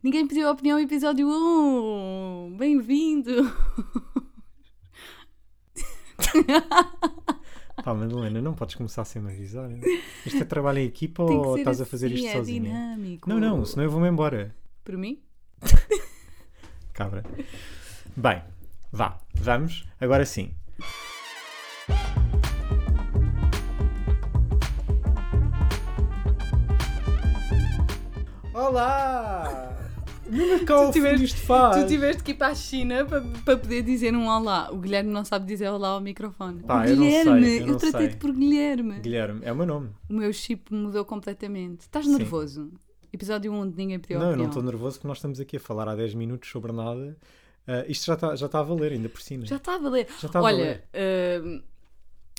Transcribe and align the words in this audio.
Ninguém 0.00 0.26
pediu 0.28 0.46
a 0.48 0.52
opinião, 0.52 0.78
episódio 0.78 1.28
1. 1.28 2.54
Bem-vindo. 2.56 3.32
Pá, 7.82 7.94
Madalena, 7.94 8.40
não 8.40 8.54
podes 8.54 8.76
começar 8.76 9.04
sem 9.04 9.20
me 9.20 9.32
avisar. 9.32 9.68
Isto 10.24 10.42
é 10.42 10.44
trabalho 10.44 10.78
em 10.78 10.84
equipa 10.84 11.24
ou 11.24 11.58
estás 11.58 11.80
a 11.80 11.86
fazer 11.86 12.06
assim, 12.06 12.14
isto 12.16 12.28
é 12.28 12.32
sozinha? 12.34 12.60
dinâmico. 12.62 13.28
Não, 13.28 13.40
não, 13.40 13.64
senão 13.64 13.82
eu 13.84 13.90
vou-me 13.90 14.08
embora. 14.08 14.54
Por 14.84 14.96
mim? 14.96 15.20
Cabra. 16.94 17.24
Bem, 18.16 18.40
vá, 18.92 19.18
vamos. 19.34 19.84
Agora 20.00 20.24
sim. 20.24 20.54
Olá! 28.54 29.67
Não 30.30 30.64
cá 30.64 30.86
Tu 30.86 30.92
tiveste- 30.92 31.24
isto 31.24 31.40
faz. 31.40 31.76
Tu 31.82 31.88
tiveste 31.88 32.22
que 32.22 32.30
ir 32.32 32.34
para 32.34 32.48
a 32.48 32.54
China 32.54 33.04
para, 33.04 33.20
para 33.44 33.56
poder 33.56 33.82
dizer 33.82 34.14
um 34.14 34.26
olá. 34.28 34.70
O 34.72 34.78
Guilherme 34.78 35.10
não 35.10 35.24
sabe 35.24 35.46
dizer 35.46 35.68
olá 35.68 35.88
ao 35.90 36.00
microfone. 36.00 36.62
Pá, 36.62 36.80
o 36.80 36.84
eu 36.84 36.86
sei, 36.88 36.96
Guilherme, 36.96 37.58
eu 37.58 37.66
não 37.66 37.76
tratei-te 37.78 38.16
por 38.16 38.32
Guilherme. 38.32 39.00
Guilherme, 39.00 39.40
é 39.42 39.52
o 39.52 39.56
meu 39.56 39.66
nome. 39.66 39.90
O 40.08 40.14
meu 40.14 40.32
chip 40.32 40.72
mudou 40.72 41.04
completamente. 41.04 41.80
Estás 41.82 42.04
Sim. 42.06 42.16
nervoso? 42.16 42.70
Episódio 43.12 43.52
1 43.52 43.70
de 43.70 43.76
ninguém 43.76 43.98
pediu 43.98 44.20
não, 44.20 44.30
eu 44.32 44.36
não 44.36 44.46
estou 44.46 44.62
nervoso 44.62 44.96
porque 44.98 45.08
nós 45.08 45.16
estamos 45.16 45.40
aqui 45.40 45.56
a 45.56 45.60
falar 45.60 45.88
há 45.88 45.94
10 45.96 46.12
minutos 46.14 46.50
sobre 46.50 46.72
nada. 46.72 47.16
Ah, 47.66 47.84
isto 47.88 48.04
já 48.06 48.14
está 48.14 48.36
já 48.36 48.46
está 48.46 48.60
a 48.60 48.62
valer, 48.62 48.92
ainda 48.92 49.08
por 49.08 49.20
cima. 49.20 49.46
Já 49.46 49.56
está 49.56 49.74
a 49.76 49.78
valer. 49.78 50.06
Já 50.20 50.26
está 50.26 50.38
a 50.38 50.42
Olha, 50.42 50.84
hum, 51.42 51.62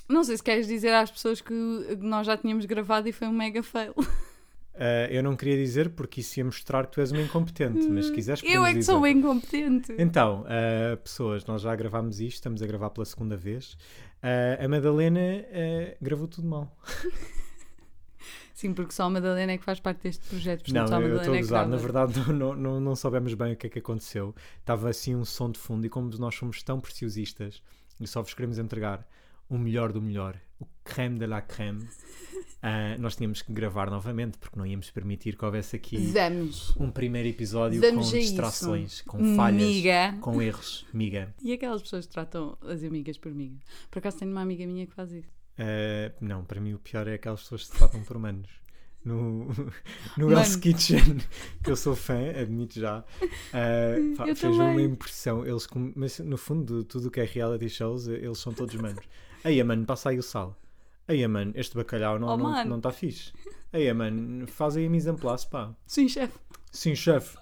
não 0.08 0.24
sei 0.24 0.36
se 0.36 0.42
queres 0.42 0.66
dizer 0.66 0.92
às 0.94 1.10
pessoas 1.10 1.40
que 1.40 1.52
nós 2.00 2.26
já 2.26 2.36
tínhamos 2.36 2.64
gravado 2.66 3.08
e 3.08 3.12
foi 3.12 3.26
um 3.28 3.32
mega 3.32 3.62
fail. 3.62 3.94
Ah, 4.74 5.06
eu 5.10 5.22
não 5.22 5.36
queria 5.36 5.56
dizer 5.56 5.90
porque 5.90 6.20
isso 6.20 6.38
ia 6.38 6.44
mostrar 6.44 6.86
que 6.86 6.92
tu 6.92 7.00
és 7.00 7.12
uma 7.12 7.20
incompetente, 7.20 7.88
mas 7.88 8.06
se 8.06 8.12
quiseres 8.12 8.42
Eu 8.42 8.64
é 8.64 8.72
que 8.72 8.78
dizer. 8.78 8.92
sou 8.92 9.06
incompetente. 9.06 9.94
Então, 9.98 10.44
ah, 10.46 10.96
pessoas, 10.96 11.44
nós 11.44 11.62
já 11.62 11.74
gravámos 11.74 12.20
isto, 12.20 12.36
estamos 12.36 12.62
a 12.62 12.66
gravar 12.66 12.90
pela 12.90 13.04
segunda 13.04 13.36
vez. 13.36 13.76
Ah, 14.22 14.64
a 14.64 14.68
Madalena 14.68 15.20
gravou 16.00 16.28
tudo 16.28 16.48
mal. 16.48 16.76
Sim, 18.60 18.74
porque 18.74 18.92
só 18.92 19.04
a 19.04 19.10
Madalena 19.10 19.52
é 19.52 19.58
que 19.58 19.64
faz 19.64 19.80
parte 19.80 20.02
deste 20.02 20.28
projeto. 20.28 20.64
Portanto, 20.64 20.82
não, 20.82 20.86
só 20.86 20.96
a 20.96 21.00
eu 21.00 21.16
estou 21.16 21.32
a 21.32 21.36
é 21.36 21.40
que 21.40 21.44
gozar. 21.44 21.66
Na 21.66 21.76
verdade, 21.78 22.20
não, 22.30 22.54
não, 22.54 22.78
não 22.78 22.94
soubemos 22.94 23.32
bem 23.32 23.54
o 23.54 23.56
que 23.56 23.66
é 23.66 23.70
que 23.70 23.78
aconteceu. 23.78 24.34
Estava 24.58 24.90
assim 24.90 25.14
um 25.14 25.24
som 25.24 25.50
de 25.50 25.58
fundo 25.58 25.86
e 25.86 25.88
como 25.88 26.10
nós 26.18 26.34
somos 26.34 26.62
tão 26.62 26.78
preciosistas 26.78 27.62
e 27.98 28.06
só 28.06 28.20
vos 28.20 28.34
queremos 28.34 28.58
entregar 28.58 29.06
o 29.50 29.58
melhor 29.58 29.92
do 29.92 30.00
melhor, 30.00 30.40
o 30.58 30.66
creme 30.84 31.18
de 31.18 31.26
la 31.26 31.42
creme, 31.42 31.86
ah, 32.62 32.96
nós 32.98 33.16
tínhamos 33.16 33.42
que 33.42 33.52
gravar 33.52 33.90
novamente 33.90 34.38
porque 34.38 34.58
não 34.58 34.64
íamos 34.64 34.90
permitir 34.90 35.36
que 35.36 35.44
houvesse 35.44 35.76
aqui 35.76 35.96
Vamos. 35.98 36.74
um 36.78 36.90
primeiro 36.90 37.28
episódio 37.28 37.80
Vamos 37.80 38.08
com 38.10 38.16
a 38.16 38.18
isso. 38.18 38.28
distrações, 38.28 39.02
com 39.02 39.34
falhas, 39.36 39.62
Miga. 39.62 40.16
com 40.20 40.40
erros. 40.40 40.86
Miga. 40.94 41.34
E 41.42 41.52
aquelas 41.52 41.82
pessoas 41.82 42.06
que 42.06 42.12
tratam 42.12 42.56
as 42.62 42.82
amigas 42.82 43.18
por 43.18 43.32
miga? 43.34 43.58
Por 43.90 43.98
acaso 43.98 44.18
tenho 44.18 44.30
uma 44.30 44.40
amiga 44.42 44.64
minha 44.66 44.86
que 44.86 44.94
faz 44.94 45.12
isso. 45.12 45.28
Uh, 45.58 46.14
não, 46.24 46.44
para 46.44 46.60
mim 46.60 46.72
o 46.72 46.78
pior 46.78 47.06
é 47.06 47.14
aquelas 47.14 47.42
pessoas 47.42 47.64
que 47.64 47.72
se 47.72 47.78
tratam 47.78 48.02
por 48.02 48.18
manos. 48.18 48.48
No, 49.04 49.48
no. 50.16 50.30
Hell's 50.30 50.56
Kitchen, 50.56 51.18
que 51.64 51.70
eu 51.70 51.76
sou 51.76 51.96
fã, 51.96 52.18
admito 52.38 52.78
já, 52.78 52.98
uh, 53.00 53.04
pá, 54.16 54.28
Eu 54.28 54.36
fez 54.36 54.54
uma 54.54 54.70
também. 54.70 54.84
impressão. 54.86 55.44
Eles, 55.46 55.66
mas 55.96 56.18
no 56.20 56.36
fundo, 56.36 56.84
tudo 56.84 57.08
o 57.08 57.10
que 57.10 57.20
é 57.20 57.24
reality 57.24 57.68
shows, 57.68 58.08
eles 58.08 58.38
são 58.38 58.52
todos 58.52 58.74
manos. 58.74 59.02
Aí, 59.44 59.62
mano, 59.64 59.84
passa 59.86 60.10
aí 60.10 60.18
o 60.18 60.22
sal. 60.22 60.56
Aí, 61.08 61.26
mano, 61.26 61.52
este 61.54 61.74
bacalhau 61.76 62.18
não 62.18 62.28
Oh, 62.28 62.34
está 62.34 62.42
não, 62.44 62.50
mano. 62.50 62.70
não 62.70 62.80
tá 62.80 62.92
fixe. 62.92 63.32
Aí, 63.72 63.92
mano, 63.92 64.46
faz 64.46 64.76
aí 64.76 64.86
a 64.86 64.90
mise 64.90 65.10
en 65.10 65.16
place, 65.16 65.46
pá. 65.48 65.74
Sim, 65.86 66.08
chefe. 66.08 66.38
Sim, 66.72 66.94
chefe. 66.94 67.36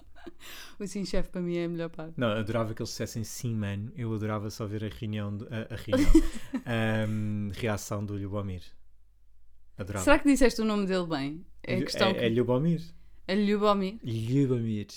O 0.79 0.87
sim, 0.87 1.05
chefe 1.05 1.29
para 1.29 1.41
mim 1.41 1.57
é 1.57 1.65
a 1.65 1.69
melhor 1.69 1.89
parte. 1.89 2.13
Não, 2.17 2.27
adorava 2.29 2.73
que 2.73 2.81
eles 2.81 2.89
dissessem 2.89 3.23
sim, 3.23 3.55
mano. 3.55 3.91
Eu 3.95 4.13
adorava 4.13 4.49
só 4.49 4.65
ver 4.65 4.83
a 4.83 4.87
reunião, 4.89 5.35
do- 5.35 5.47
a, 5.47 5.73
a 5.73 5.77
reunião, 5.77 6.11
um, 7.09 7.51
reação 7.53 8.05
do 8.05 8.13
Lubomir. 8.15 8.61
Adorava. 9.77 10.03
Será 10.03 10.19
que 10.19 10.27
disseste 10.29 10.61
o 10.61 10.65
nome 10.65 10.85
dele 10.85 11.07
bem? 11.07 11.45
É 11.63 11.75
a 11.75 11.81
questão. 11.83 12.09
é, 12.09 12.25
é 12.25 12.29
Lubomir. 12.29 12.81
É 13.27 13.35
Ljubomir. 13.35 13.97
Lubomir. 14.03 14.87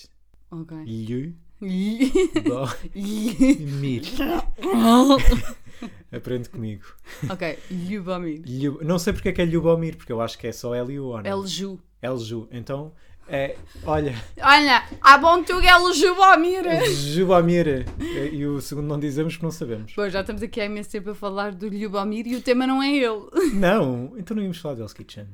Ok. 0.50 0.76
Lubomir. 0.86 1.36
Aprende 6.12 6.48
comigo. 6.48 6.84
ok, 7.28 7.58
Ljubomir. 7.70 8.42
Não 8.82 8.98
sei 8.98 9.12
porque 9.12 9.30
é 9.30 9.32
que 9.32 9.42
é 9.42 9.44
Lubomir, 9.46 9.96
porque 9.96 10.12
eu 10.12 10.20
acho 10.20 10.38
que 10.38 10.46
é 10.46 10.52
só 10.52 10.74
L-U 10.74 11.06
ou 11.06 11.22
não? 11.22 11.30
Elju. 11.30 11.80
Elju. 12.02 12.48
Então, 12.50 12.92
é, 13.28 13.56
olha, 13.84 14.14
Olha, 14.42 14.84
há 15.00 15.16
bom 15.16 15.42
tu 15.42 15.52
é 15.60 15.70
Ljubomir. 15.78 16.84
Jubomir. 17.14 17.86
E 18.32 18.44
o 18.44 18.60
segundo 18.60 18.88
não 18.88 18.98
dizemos 19.00 19.34
porque 19.34 19.46
não 19.46 19.50
sabemos. 19.52 19.92
Bom, 19.96 20.08
já 20.08 20.20
estamos 20.20 20.42
aqui 20.42 20.60
há 20.60 20.66
imenso 20.66 20.90
tempo 20.90 21.10
a 21.10 21.14
falar 21.14 21.52
do 21.52 21.68
Ljubomir 21.68 22.26
e 22.26 22.36
o 22.36 22.42
tema 22.42 22.66
não 22.66 22.82
é 22.82 22.90
ele. 22.94 23.54
Não, 23.54 24.12
então 24.18 24.36
não 24.36 24.42
íamos 24.42 24.58
falar 24.58 24.74
de 24.74 24.80
Hell's 24.82 24.92
Kitchen. 24.92 25.26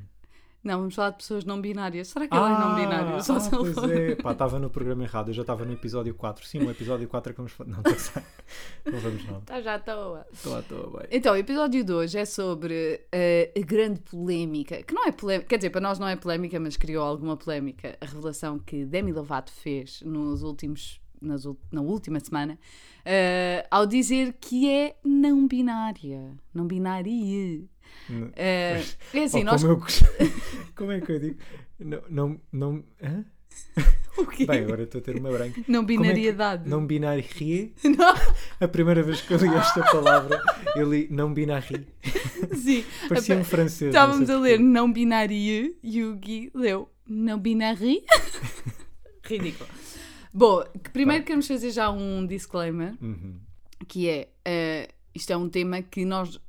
Não, 0.62 0.78
vamos 0.80 0.94
falar 0.94 1.10
de 1.10 1.18
pessoas 1.18 1.44
não 1.44 1.60
binárias. 1.60 2.08
Será 2.08 2.26
que 2.26 2.34
ele 2.34 2.44
é 2.44 3.04
não? 3.04 3.20
Só 3.22 3.36
ah, 3.36 3.40
se 3.40 3.54
ele 3.54 3.72
pois 3.72 3.90
é. 3.90 4.14
Pá, 4.16 4.32
estava 4.32 4.58
no 4.58 4.68
programa 4.68 5.04
errado. 5.04 5.28
Eu 5.28 5.34
já 5.34 5.42
estava 5.42 5.64
no 5.64 5.72
episódio 5.72 6.14
4. 6.14 6.46
Sim, 6.46 6.58
no 6.60 6.70
episódio 6.70 7.08
4 7.08 7.30
é 7.30 7.32
que 7.32 7.36
vamos 7.36 7.52
falar. 7.52 7.70
Não, 7.70 7.78
não 8.92 8.98
vamos 8.98 9.24
não. 9.26 9.38
Está 9.38 9.60
já 9.60 9.74
à 9.74 9.78
toa. 9.78 10.26
Estou 10.32 10.56
à 10.56 10.62
toa, 10.62 10.98
bem. 10.98 11.08
Então, 11.12 11.32
o 11.32 11.36
episódio 11.36 11.84
de 11.84 11.92
hoje 11.92 12.18
é 12.18 12.24
sobre 12.24 13.06
eh, 13.12 13.52
a 13.56 13.60
grande 13.60 14.00
polémica, 14.00 14.82
que 14.82 14.92
não 14.92 15.06
é 15.06 15.12
polémica, 15.12 15.48
quer 15.48 15.56
dizer, 15.58 15.70
para 15.70 15.80
nós 15.80 15.98
não 15.98 16.08
é 16.08 16.16
polémica, 16.16 16.58
mas 16.58 16.76
criou 16.76 17.04
alguma 17.04 17.36
polémica, 17.36 17.96
a 18.00 18.04
revelação 18.04 18.58
que 18.58 18.84
Demi 18.84 19.12
Lovato 19.12 19.52
fez 19.52 20.02
nos 20.02 20.42
últimos, 20.42 21.00
nas, 21.20 21.44
na 21.70 21.80
última 21.80 22.18
semana, 22.18 22.58
eh, 23.04 23.64
ao 23.70 23.86
dizer 23.86 24.34
que 24.40 24.68
é 24.68 24.96
não 25.04 25.46
binária. 25.46 26.36
Não 26.52 26.66
binária. 26.66 27.62
Não- 28.08 28.30
Eh, 28.36 28.82
é 29.14 29.24
assim, 29.24 29.40
Oh, 29.40 29.44
nós. 29.44 29.62
como, 29.62 29.74
eu... 29.74 30.32
como 30.76 30.92
é 30.92 31.00
que 31.00 31.12
eu 31.12 31.18
digo? 31.20 31.38
Não. 31.78 32.02
não, 32.08 32.40
não... 32.52 32.84
Hã? 33.02 33.24
O 34.18 34.26
quê? 34.26 34.44
Bem, 34.46 34.64
agora 34.64 34.82
estou 34.82 35.00
a 35.00 35.02
ter 35.04 35.14
uma 35.16 35.30
branca. 35.30 35.60
não 35.68 35.82
Como 35.86 35.92
é 35.92 35.96
que- 35.96 36.02
binariedade. 36.02 36.68
Não 36.68 36.84
binário. 36.84 37.24
Não, 37.84 38.14
A 38.60 38.66
primeira 38.66 39.00
vez 39.00 39.20
que 39.20 39.32
eu 39.32 39.38
li 39.38 39.46
esta 39.54 39.80
palavra, 39.92 40.42
eu 40.74 40.90
li 40.92 41.06
não 41.08 41.32
binário. 41.32 41.86
sim. 42.56 42.84
Parecia 43.08 43.36
um 43.36 43.44
francês. 43.44 43.90
Estávamos 43.90 44.28
a 44.28 44.40
ler 44.40 44.58
não 44.58 44.92
binária 44.92 45.72
e 45.84 46.02
o 46.04 46.16
Gui 46.16 46.50
leu 46.52 46.88
não 47.08 47.38
binário. 47.38 48.02
Ridículo. 49.22 49.70
Bom, 50.34 50.64
primeiro 50.92 51.22
queremos 51.24 51.46
fazer 51.46 51.70
já 51.70 51.88
um 51.90 52.26
disclaimer, 52.26 52.94
Uhum. 53.00 53.38
que 53.86 54.08
é, 54.08 54.28
eh, 54.44 54.88
isto 55.14 55.32
é 55.32 55.36
um 55.36 55.48
tema 55.48 55.80
que 55.80 56.04
nós, 56.04 56.40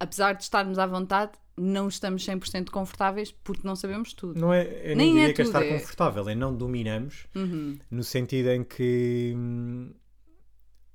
apesar 0.00 0.34
de 0.34 0.42
estarmos 0.42 0.78
à 0.78 0.86
vontade, 0.86 1.32
não 1.56 1.88
estamos 1.88 2.24
100% 2.24 2.70
confortáveis 2.70 3.32
porque 3.32 3.66
não 3.66 3.74
sabemos 3.74 4.12
tudo. 4.12 4.38
Não 4.40 4.52
é, 4.54 4.62
eu 4.92 4.96
nem, 4.96 5.12
Nem 5.12 5.16
é 5.16 5.20
diria 5.20 5.34
que 5.34 5.42
é 5.42 5.44
estar 5.44 5.62
é- 5.64 5.72
confortável, 5.72 6.28
é 6.28 6.34
não 6.34 6.54
dominamos, 6.56 7.26
Uhum. 7.34 7.76
no 7.90 8.04
sentido 8.04 8.48
em 8.50 8.62
que, 8.62 9.32
hum, 9.36 9.92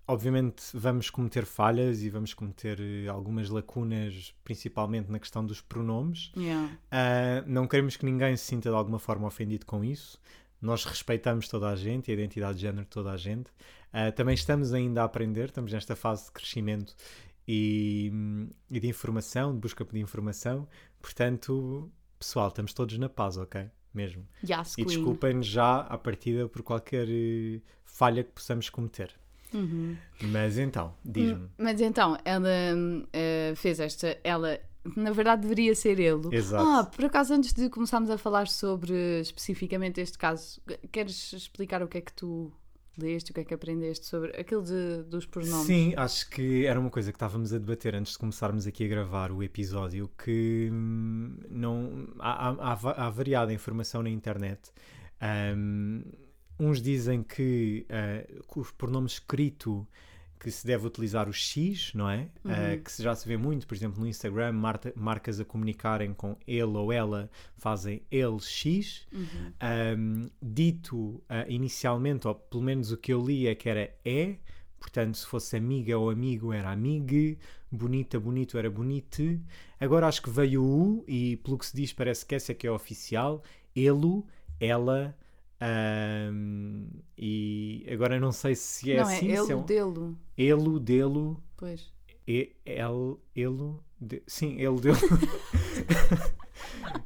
obviamente, 0.08 0.63
vamos 0.74 1.09
cometer 1.09 1.46
falhas 1.46 2.02
e 2.02 2.09
vamos 2.09 2.34
cometer 2.34 2.80
eh, 2.80 3.08
algumas 3.08 3.50
lacunas, 3.50 4.34
principalmente 4.44 5.09
na 5.12 5.19
questão 5.19 5.46
dos 5.46 5.62
pronomes. 5.62 6.31
Yeah. 6.36 6.78
Ah, 6.92 7.44
não 7.47 7.68
queremos 7.68 7.96
que 7.97 8.06
ninguém 8.06 8.36
se 8.38 8.46
sinta 8.46 8.69
de 8.69 8.75
alguma 8.75 9.00
forma 9.00 9.28
ofendido 9.28 9.66
com 9.66 9.84
isso. 9.84 10.19
Nós 10.62 10.86
respeitamos 10.86 11.47
toda 11.47 11.68
a 11.69 11.75
gente 11.75 12.09
a 12.09 12.13
identidade 12.13 12.56
de 12.56 12.62
género 12.62 12.84
de 12.84 12.90
toda 12.90 13.12
a 13.12 13.18
gente. 13.18 13.50
Ah, 13.92 14.12
também 14.12 14.34
estamos 14.34 14.74
ainda 14.74 15.02
a 15.02 15.06
aprender, 15.06 15.46
estamos 15.50 15.72
nesta 15.74 15.96
fase 15.96 16.25
de 16.25 16.31
crescimento 16.31 16.96
e, 17.48 18.12
e 18.70 18.80
de 18.80 18.88
informação, 18.88 19.54
de 19.54 19.59
busca 19.59 19.86
de 19.86 20.00
informação. 20.00 20.68
Portanto, 21.02 21.92
pessoal, 22.18 22.48
estamos 22.48 22.74
todos 22.74 22.98
na 22.98 23.09
paz, 23.09 23.38
ok? 23.38 23.70
Mesmo. 23.94 24.28
Yes, 24.44 24.76
E 24.78 24.86
desculpem-nos 24.86 25.46
já 25.46 25.81
à 25.81 25.98
partida 25.98 26.48
por 26.48 26.64
qualquer 26.64 27.08
eh, 27.08 27.62
falha 27.86 28.24
que 28.24 28.31
possamos 28.31 28.69
cometer. 28.69 29.13
Uhum. 29.54 29.95
Mas 30.31 30.57
então, 30.57 30.95
diz-me. 31.06 31.48
Mas 31.60 31.80
então, 31.80 32.18
ela 32.25 32.50
eh, 33.13 33.54
fez 33.56 33.80
esta. 33.80 34.18
Ela, 34.24 34.60
na 34.95 35.12
verdade, 35.12 35.44
deveria 35.44 35.75
ser 35.75 36.00
ele. 36.00 36.36
Exato. 36.36 36.68
Ah, 36.68 36.84
por 36.86 37.06
acaso, 37.06 37.36
antes 37.36 37.54
de 37.54 37.69
começarmos 37.69 38.10
a 38.10 38.18
falar 38.18 38.48
sobre 38.48 39.19
especificamente 39.22 40.01
este 40.01 40.18
caso, 40.18 40.60
queres 40.92 41.34
explicar 41.34 41.84
o 41.84 41.88
que 41.88 42.00
é 42.00 42.01
que 42.01 42.13
tu 42.13 42.51
leste, 42.98 43.31
o 43.31 43.34
que 43.34 43.40
é 43.42 43.44
que 43.44 43.54
aprendeste 43.54 44.06
sobre 44.06 44.31
aquilo 44.40 44.62
de, 44.63 45.04
dos 45.04 45.25
pronomes? 45.25 45.66
Sim, 45.66 45.94
acho 45.98 46.30
que 46.30 46.66
era 46.66 46.80
uma 46.80 46.90
coisa 46.90 47.12
que 47.12 47.16
estávamos 47.16 47.54
a 47.54 47.57
debater 47.57 47.95
antes 47.95 48.13
de 48.13 48.19
começarmos 48.19 48.68
aqui 48.68 48.86
a 48.86 48.88
gravar 48.88 49.31
o 49.31 49.42
episódio, 49.44 50.10
que 50.24 50.69
hum, 50.72 51.38
não 51.50 52.07
há, 52.19 52.50
há- 52.50 52.72
há 52.72 52.75
va- 52.75 52.92
há 52.98 53.10
variada 53.10 53.51
informação 53.54 54.04
na 54.04 54.10
internet. 54.10 54.72
Hum, 55.56 56.04
uns 56.60 56.81
dizem 56.81 57.24
que, 57.24 57.86
eh, 57.90 58.28
que 58.51 58.60
os 58.60 58.72
pronomes 58.72 59.13
escrito 59.13 59.88
que 60.44 60.51
se 60.51 60.68
deve 60.68 60.86
utilizar 60.86 61.30
o 61.30 61.34
X, 61.34 61.94
não 61.94 62.10
é? 62.10 62.28
Uh, 62.44 62.84
que 62.84 63.01
já 63.01 63.16
se 63.16 63.25
vê 63.25 63.38
muito, 63.38 63.66
por 63.66 63.75
exemplo, 63.75 64.01
no 64.01 64.07
Instagram, 64.07 64.54
marcas 64.94 65.40
a 65.40 65.45
comunicarem 65.45 66.13
com 66.13 66.36
ele 66.45 66.63
ou 66.63 66.92
ela 66.92 67.30
fazem 67.56 68.04
ele 68.12 68.40
X. 68.42 69.07
Um, 69.98 70.30
dito 70.42 70.98
uh, 70.98 71.24
inicialmente, 71.48 72.28
ou 72.28 72.36
pelo 72.36 72.62
menos 72.62 72.92
o 72.92 72.98
que 72.98 73.13
eu 73.13 73.25
li 73.25 73.48
é 73.48 73.56
que 73.56 73.69
era 73.69 73.90
é, 74.04 74.36
portanto, 74.80 75.18
se 75.18 75.25
fosse 75.25 75.56
amiga 75.56 75.98
ou 75.98 76.10
amigo 76.10 76.51
era 76.51 76.72
amigue, 76.72 77.40
bonita, 77.72 78.19
bonito 78.19 78.57
era 78.57 78.69
bonite. 78.69 79.40
Agora 79.80 80.07
acho 80.07 80.22
que 80.22 80.30
veio 80.30 80.62
o 80.62 81.00
U 81.00 81.06
e, 81.07 81.38
pelo 81.38 81.57
que 81.57 81.66
se 81.66 81.75
diz, 81.75 81.94
parece 81.94 82.25
que 82.25 82.36
essa 82.36 82.51
é 82.51 82.56
que 82.56 82.68
é 82.68 82.72
oficial. 82.72 83.42
Ele, 83.74 84.24
ela. 84.60 85.18
Um, 85.63 86.88
e 87.18 87.86
agora 87.92 88.19
não 88.19 88.31
sei 88.31 88.54
se 88.56 88.92
é 88.92 88.98
não, 88.98 89.04
assim. 89.04 89.31
é 89.31 89.36
se 89.36 89.51
é 89.51 89.54
ele, 89.54 89.54
um... 89.54 89.65
dele. 89.65 90.15
Ele, 90.38 90.80
dele, 90.80 91.36
Pois. 91.56 91.92
e, 92.27 92.51
ele, 92.65 93.15
ele, 93.36 93.74
de- 94.01 94.24
sim, 94.27 94.60
ele 94.60 94.80
dele. 94.81 94.98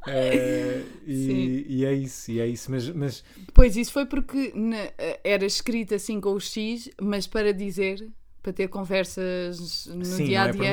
Eh, 0.10 0.84
e, 1.06 1.66
e 1.68 1.86
é 1.86 1.94
isso, 1.94 2.32
e 2.32 2.40
é 2.40 2.48
isso. 2.48 2.72
Mas, 2.72 2.90
mas 2.90 3.24
Pois, 3.54 3.76
isso 3.76 3.92
foi 3.92 4.06
porque 4.06 4.52
na- 4.56 4.90
era 5.24 5.46
escrito 5.46 5.94
assim 5.96 6.20
com 6.22 6.32
o 6.34 6.40
X, 6.40 6.90
mas 7.02 7.28
para 7.28 7.54
dizer, 7.54 8.08
para 8.42 8.54
ter 8.54 8.70
conversas 8.70 9.86
no 9.88 10.06
sim, 10.06 10.26
dia 10.26 10.40
não 10.40 10.46
a 10.46 10.50
é 10.50 10.52
dia, 10.54 10.66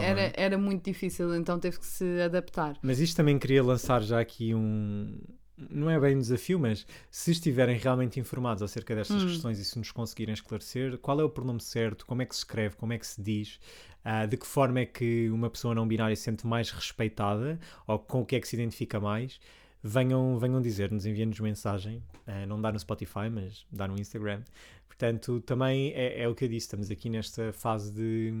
é? 0.00 0.04
era, 0.04 0.32
era 0.36 0.58
muito 0.58 0.84
difícil, 0.84 1.34
então 1.34 1.58
teve 1.58 1.78
que 1.80 1.86
se 1.86 2.20
adaptar. 2.20 2.78
Mas 2.82 3.00
isto 3.00 3.16
também 3.16 3.38
queria 3.38 3.62
lançar 3.62 4.02
já 4.02 4.20
aqui 4.20 4.54
um. 4.54 5.18
Não 5.58 5.88
é 5.88 5.98
bem 5.98 6.14
um 6.16 6.20
desafio, 6.20 6.58
mas 6.58 6.86
se 7.10 7.30
estiverem 7.30 7.78
realmente 7.78 8.20
informados 8.20 8.62
acerca 8.62 8.94
destas 8.94 9.22
Hum. 9.22 9.26
questões 9.28 9.58
e 9.58 9.64
se 9.64 9.78
nos 9.78 9.90
conseguirem 9.90 10.34
esclarecer, 10.34 10.98
qual 10.98 11.18
é 11.20 11.24
o 11.24 11.30
pronome 11.30 11.60
certo, 11.60 12.04
como 12.04 12.20
é 12.22 12.26
que 12.26 12.34
se 12.34 12.40
escreve, 12.40 12.76
como 12.76 12.92
é 12.92 12.98
que 12.98 13.06
se 13.06 13.22
diz, 13.22 13.58
ah, 14.04 14.26
de 14.26 14.36
que 14.36 14.46
forma 14.46 14.80
é 14.80 14.86
que 14.86 15.30
uma 15.30 15.48
pessoa 15.48 15.74
não 15.74 15.88
binária 15.88 16.14
se 16.14 16.22
sente 16.22 16.46
mais 16.46 16.70
respeitada 16.70 17.58
ou 17.86 17.98
com 17.98 18.20
o 18.20 18.26
que 18.26 18.36
é 18.36 18.40
que 18.40 18.46
se 18.46 18.54
identifica 18.54 19.00
mais, 19.00 19.40
venham, 19.82 20.38
venham 20.38 20.60
dizer-nos, 20.60 21.06
enviem-nos 21.06 21.40
mensagem. 21.40 22.02
Ah, 22.26 22.44
não 22.46 22.60
dá 22.60 22.70
no 22.70 22.78
Spotify, 22.78 23.30
mas 23.32 23.64
dá 23.72 23.88
no 23.88 23.98
Instagram. 23.98 24.42
Portanto, 24.86 25.40
também 25.40 25.92
é, 25.94 26.22
é 26.22 26.28
o 26.28 26.34
que 26.34 26.44
eu 26.44 26.48
disse, 26.48 26.66
estamos 26.66 26.90
aqui 26.90 27.08
nesta 27.10 27.52
fase 27.52 27.92
de, 27.92 28.32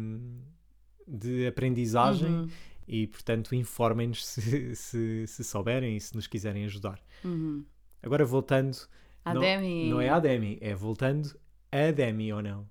de 1.06 1.46
aprendizagem 1.46 2.30
Uhum, 2.30 2.48
e, 2.86 3.06
portanto, 3.06 3.54
informem-nos 3.54 4.26
se, 4.26 4.74
se, 4.76 5.26
se 5.26 5.44
souberem 5.44 5.96
e 5.96 6.00
se 6.00 6.14
nos 6.14 6.26
quiserem 6.26 6.64
ajudar. 6.64 7.00
uhum. 7.24 7.64
Agora, 8.02 8.24
voltando. 8.24 8.76
A 9.24 9.34
não, 9.34 9.40
Demi. 9.40 9.90
Não 9.90 10.00
é 10.00 10.08
a 10.08 10.20
Demi, 10.20 10.58
é 10.60 10.74
voltando 10.74 11.36
a 11.72 11.90
Demi 11.90 12.32
ou 12.32 12.40
não? 12.42 12.68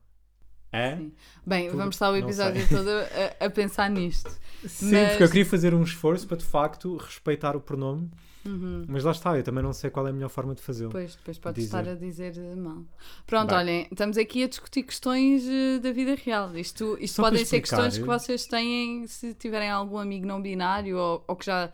Sim. 0.97 1.11
Bem, 1.45 1.69
Por- 1.69 1.77
vamos 1.77 1.95
estar 1.95 2.11
o 2.11 2.15
episódio 2.17 2.67
todo 2.67 2.89
a, 2.89 3.45
a 3.45 3.49
pensar 3.49 3.89
nisto. 3.89 4.29
Sim, 4.67 4.91
Mas- 4.91 5.09
porque 5.09 5.23
eu 5.23 5.27
queria 5.27 5.45
fazer 5.45 5.73
um 5.73 5.83
esforço 5.83 6.27
para 6.27 6.37
de 6.37 6.45
facto 6.45 6.97
respeitar 6.97 7.55
o 7.55 7.61
pronome, 7.61 8.09
Uhum. 8.45 8.85
mas 8.87 9.03
lá 9.03 9.11
está, 9.11 9.35
eu 9.35 9.43
também 9.43 9.63
não 9.63 9.73
sei 9.73 9.89
qual 9.89 10.05
é 10.05 10.11
a 10.11 10.13
melhor 10.13 10.29
forma 10.29 10.53
de 10.53 10.61
fazê-lo. 10.61 10.89
Depois, 10.89 11.15
depois 11.15 11.39
podes 11.39 11.63
Dizer. 11.63 11.77
estar 11.79 11.91
a 11.91 11.95
dizer 11.95 12.55
mal. 12.55 12.83
Pronto, 13.25 13.49
Bem. 13.49 13.57
olhem, 13.57 13.87
estamos 13.91 14.17
aqui 14.17 14.43
a 14.43 14.47
discutir 14.47 14.83
questões 14.83 15.43
eh, 15.47 15.79
da 15.79 15.91
vida 15.91 16.15
real. 16.15 16.55
Isto, 16.55 16.97
isto 16.99 17.15
Só 17.15 17.23
podem 17.23 17.43
ser 17.43 17.61
questões 17.61 17.97
que 17.97 18.03
vocês 18.03 18.45
têm 18.45 19.07
se 19.07 19.33
tiverem 19.33 19.69
algum 19.69 19.97
amigo 19.97 20.27
não 20.27 20.41
binário 20.41 20.97
ou, 20.97 21.23
ou 21.27 21.35
que 21.35 21.45
já 21.45 21.71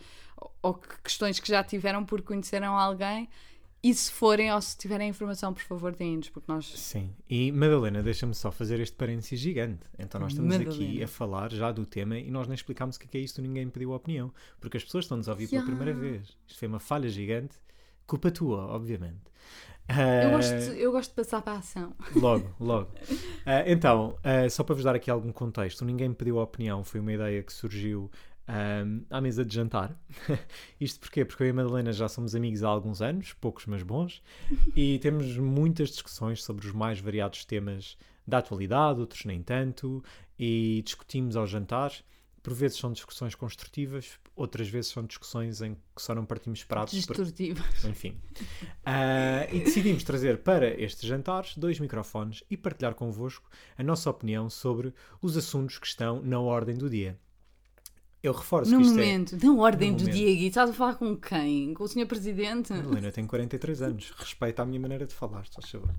ou 0.61 0.73
que 0.75 1.01
questões 1.03 1.39
que 1.39 1.47
já 1.47 1.63
tiveram 1.63 2.05
por 2.05 2.21
conheceram 2.21 2.77
alguém. 2.77 3.27
E 3.83 3.93
se 3.95 4.11
forem 4.11 4.53
ou 4.53 4.61
se 4.61 4.77
tiverem 4.77 5.09
informação, 5.09 5.51
por 5.53 5.63
favor, 5.63 5.95
deem-nos, 5.95 6.29
porque 6.29 6.51
nós. 6.51 6.65
Sim, 6.67 7.09
e 7.27 7.51
Madalena, 7.51 8.03
deixa-me 8.03 8.35
só 8.35 8.51
fazer 8.51 8.79
este 8.79 8.95
parênteses 8.95 9.39
gigante. 9.39 9.81
Então, 9.97 10.21
nós 10.21 10.33
estamos 10.33 10.53
aqui 10.55 10.65
Madalena. 10.65 11.05
a 11.05 11.07
falar 11.07 11.51
já 11.51 11.71
do 11.71 11.83
tema 11.85 12.17
e 12.19 12.29
nós 12.29 12.47
nem 12.47 12.53
explicámos 12.53 12.95
o 12.95 12.99
que 12.99 13.17
é, 13.17 13.19
é 13.21 13.23
isto, 13.23 13.41
ninguém 13.41 13.67
pediu 13.69 13.91
opinião, 13.91 14.31
porque 14.59 14.77
as 14.77 14.83
pessoas 14.83 15.05
estão-nos 15.05 15.27
a 15.27 15.31
ouvir 15.31 15.47
pela 15.49 15.61
Ya. 15.63 15.65
primeira 15.65 15.93
vez. 15.99 16.37
Isto 16.47 16.59
foi 16.59 16.67
uma 16.67 16.79
falha 16.79 17.09
gigante, 17.09 17.55
culpa 18.05 18.29
tua, 18.29 18.67
obviamente. 18.67 19.19
Eu 19.89 19.95
Ah, 19.97 20.29
gosto, 20.37 20.53
eu 20.53 20.91
gosto 20.91 21.09
de 21.09 21.15
passar 21.15 21.41
para 21.41 21.53
a 21.53 21.57
ação. 21.57 21.93
Logo, 22.15 22.49
logo. 22.61 22.91
Ah, 23.45 23.63
então, 23.65 24.15
ah, 24.23 24.47
só 24.47 24.63
para 24.63 24.75
vos 24.75 24.83
dar 24.83 24.95
aqui 24.95 25.09
algum 25.09 25.31
contexto, 25.33 25.83
ninguém 25.83 26.07
me 26.09 26.15
pediu 26.15 26.37
opinião, 26.37 26.83
foi 26.83 26.99
uma 26.99 27.11
ideia 27.11 27.41
que 27.41 27.51
surgiu 27.51 28.09
à 29.09 29.21
mesa 29.21 29.45
de 29.45 29.53
jantar. 29.55 29.95
Isto 30.79 30.99
porquê? 30.99 31.23
Porque 31.23 31.43
eu 31.43 31.47
e 31.47 31.49
a 31.51 31.53
Madalena 31.53 31.93
já 31.93 32.07
somos 32.09 32.35
amigos 32.35 32.63
há 32.63 32.67
alguns 32.69 33.01
anos, 33.01 33.33
poucos 33.33 33.65
mas 33.65 33.83
bons, 33.83 34.21
e 34.75 34.99
temos 34.99 35.37
muitas 35.37 35.89
discussões 35.89 36.43
sobre 36.43 36.65
os 36.67 36.73
mais 36.73 36.99
variados 36.99 37.45
temas 37.45 37.97
da 38.27 38.39
atualidade, 38.39 38.99
outros 38.99 39.25
nem 39.25 39.41
tanto, 39.41 40.03
e 40.37 40.81
discutimos 40.85 41.35
ao 41.35 41.47
jantar. 41.47 41.91
Por 42.43 42.53
vezes 42.55 42.79
são 42.79 42.91
discussões 42.91 43.35
construtivas, 43.35 44.19
outras 44.35 44.67
vezes 44.67 44.89
são 44.91 45.05
discussões 45.05 45.61
em 45.61 45.75
que 45.75 46.01
só 46.01 46.15
não 46.15 46.25
partimos 46.25 46.63
pratos. 46.63 47.05
por- 47.05 47.15
Destrutiva. 47.15 47.63
enfim. 47.87 48.19
Ah, 48.83 49.45
e 49.51 49.59
decidimos 49.59 50.03
trazer 50.03 50.39
para 50.39 50.67
estes 50.81 51.07
jantares 51.07 51.55
dois 51.55 51.79
microfones 51.79 52.43
e 52.49 52.57
partilhar 52.57 52.95
convosco 52.95 53.47
a 53.77 53.83
nossa 53.83 54.09
opinião 54.09 54.49
sobre 54.49 54.91
os 55.21 55.37
assuntos 55.37 55.77
que 55.77 55.85
estão 55.85 56.19
na 56.23 56.39
ordem 56.39 56.75
do 56.75 56.89
dia. 56.89 57.15
Eu 58.23 58.33
reforço 58.33 58.69
No 58.69 58.77
que 58.77 58.83
isto 58.83 58.93
momento, 58.95 59.37
na 59.43 59.53
ordem 59.59 59.91
No 59.91 59.97
do 59.97 60.03
momento. 60.03 60.15
Gui, 60.15 60.45
estás 60.47 60.69
a 60.69 60.73
falar 60.73 60.93
com 60.93 61.17
quem? 61.17 61.73
Com 61.73 61.83
o 61.83 61.87
Sr. 61.87 62.05
Presidente? 62.05 62.71
é. 62.71 62.77
Helena, 62.77 63.07
eu 63.07 63.11
tenho 63.11 63.27
43 63.27 63.81
anos, 63.81 64.11
respeita 64.15 64.61
a 64.61 64.65
minha 64.65 64.79
maneira 64.79 65.07
de 65.07 65.13
falar, 65.15 65.41
estás 65.41 65.65
a 65.65 65.67
saber. 65.67 65.95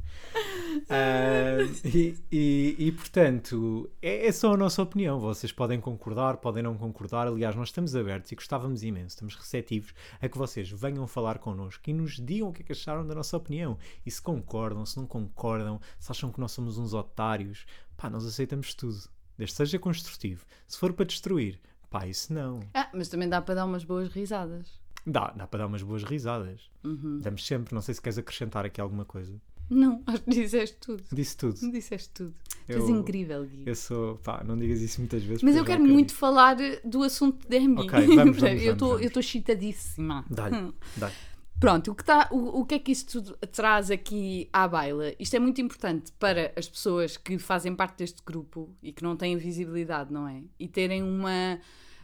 Ah, 0.88 1.58
e, 1.84 2.16
e- 2.30 2.76
e, 2.78 2.92
portanto, 2.92 3.90
é, 4.00 4.26
é 4.28 4.32
só 4.32 4.54
a 4.54 4.56
nossa 4.56 4.80
opinião. 4.82 5.18
Vocês 5.18 5.50
podem 5.52 5.80
concordar, 5.80 6.36
podem 6.36 6.62
não 6.62 6.76
concordar. 6.76 7.26
Aliás, 7.26 7.56
nós 7.56 7.68
estamos 7.68 7.94
abertos 7.96 8.30
e 8.30 8.34
gostávamos 8.36 8.82
imenso, 8.84 9.08
estamos 9.16 9.34
receptivos 9.34 9.92
a 10.20 10.28
que 10.28 10.38
vocês 10.38 10.70
venham 10.70 11.06
falar 11.08 11.38
connosco 11.38 11.82
e 11.88 11.92
nos 11.92 12.20
digam 12.20 12.50
o 12.50 12.52
que 12.52 12.62
é 12.62 12.64
que 12.64 12.72
acharam 12.72 13.04
da 13.06 13.16
nossa 13.16 13.36
opinião. 13.36 13.76
E 14.06 14.10
se 14.12 14.22
concordam, 14.22 14.86
se 14.86 14.96
não 14.96 15.06
concordam, 15.06 15.80
se 15.98 16.10
acham 16.12 16.30
que 16.30 16.40
nós 16.40 16.52
somos 16.52 16.78
uns 16.78 16.94
otários, 16.94 17.66
pá, 17.96 18.08
nós 18.08 18.24
aceitamos 18.24 18.74
tudo. 18.74 18.96
Desde 19.36 19.56
seja 19.56 19.78
construtivo. 19.78 20.44
Se 20.68 20.78
for 20.78 20.92
para 20.92 21.06
destruir, 21.06 21.58
pá, 21.92 22.06
isso 22.06 22.32
não. 22.32 22.60
Ah, 22.74 22.88
mas 22.94 23.08
também 23.08 23.28
dá 23.28 23.40
para 23.42 23.54
dar 23.56 23.66
umas 23.66 23.84
boas 23.84 24.08
risadas. 24.10 24.80
Dá, 25.06 25.30
dá 25.36 25.46
para 25.46 25.60
dar 25.60 25.66
umas 25.66 25.82
boas 25.82 26.02
risadas. 26.02 26.70
Uhum. 26.82 27.18
Damos 27.20 27.46
sempre. 27.46 27.74
Não 27.74 27.82
sei 27.82 27.94
se 27.94 28.00
queres 28.00 28.18
acrescentar 28.18 28.64
aqui 28.64 28.80
alguma 28.80 29.04
coisa. 29.04 29.34
Não, 29.68 30.02
acho 30.06 30.22
que 30.22 30.30
disseste 30.30 30.76
tudo. 30.80 31.02
Disse 31.12 31.36
tudo. 31.36 31.70
Disseste 31.70 32.10
tudo. 32.10 32.34
Tu 32.66 32.72
Eu- 32.72 32.80
és 32.80 32.88
incrível, 32.88 33.44
Gui. 33.44 33.62
Eu 33.66 33.74
sou. 33.74 34.16
Pá, 34.18 34.42
não 34.44 34.56
digas 34.56 34.80
isso 34.80 35.00
muitas 35.00 35.22
vezes. 35.22 35.42
Mas 35.42 35.56
eu 35.56 35.64
quero 35.64 35.82
muito 35.84 36.14
falar 36.14 36.56
do 36.84 37.02
assunto 37.02 37.42
de 37.42 37.48
Demi. 37.48 37.80
Ok, 37.82 37.90
vamos, 37.90 38.16
vamos, 38.16 38.42
eu 38.62 38.76
vamos, 38.76 39.00
eu 39.02 39.06
estou 39.08 39.20
excitadíssima. 39.20 40.24
Dá-lhe, 40.30 40.72
dá-lhe. 40.96 41.14
Pronto, 41.62 41.92
o 41.92 41.94
que, 41.94 42.02
tá, 42.02 42.26
o, 42.32 42.62
o 42.62 42.66
que 42.66 42.74
é 42.74 42.78
que 42.80 42.90
isto 42.90 43.22
traz 43.52 43.88
aqui 43.88 44.48
à 44.52 44.66
baila? 44.66 45.12
Isto 45.16 45.36
é 45.36 45.38
muito 45.38 45.60
importante 45.60 46.10
para 46.18 46.52
as 46.56 46.68
pessoas 46.68 47.16
que 47.16 47.38
fazem 47.38 47.72
parte 47.72 47.98
deste 47.98 48.20
grupo 48.26 48.74
e 48.82 48.92
que 48.92 49.00
não 49.00 49.16
têm 49.16 49.36
visibilidade, 49.36 50.12
não 50.12 50.26
é? 50.26 50.42
E 50.58 50.66
terem 50.66 51.04
uma 51.04 51.60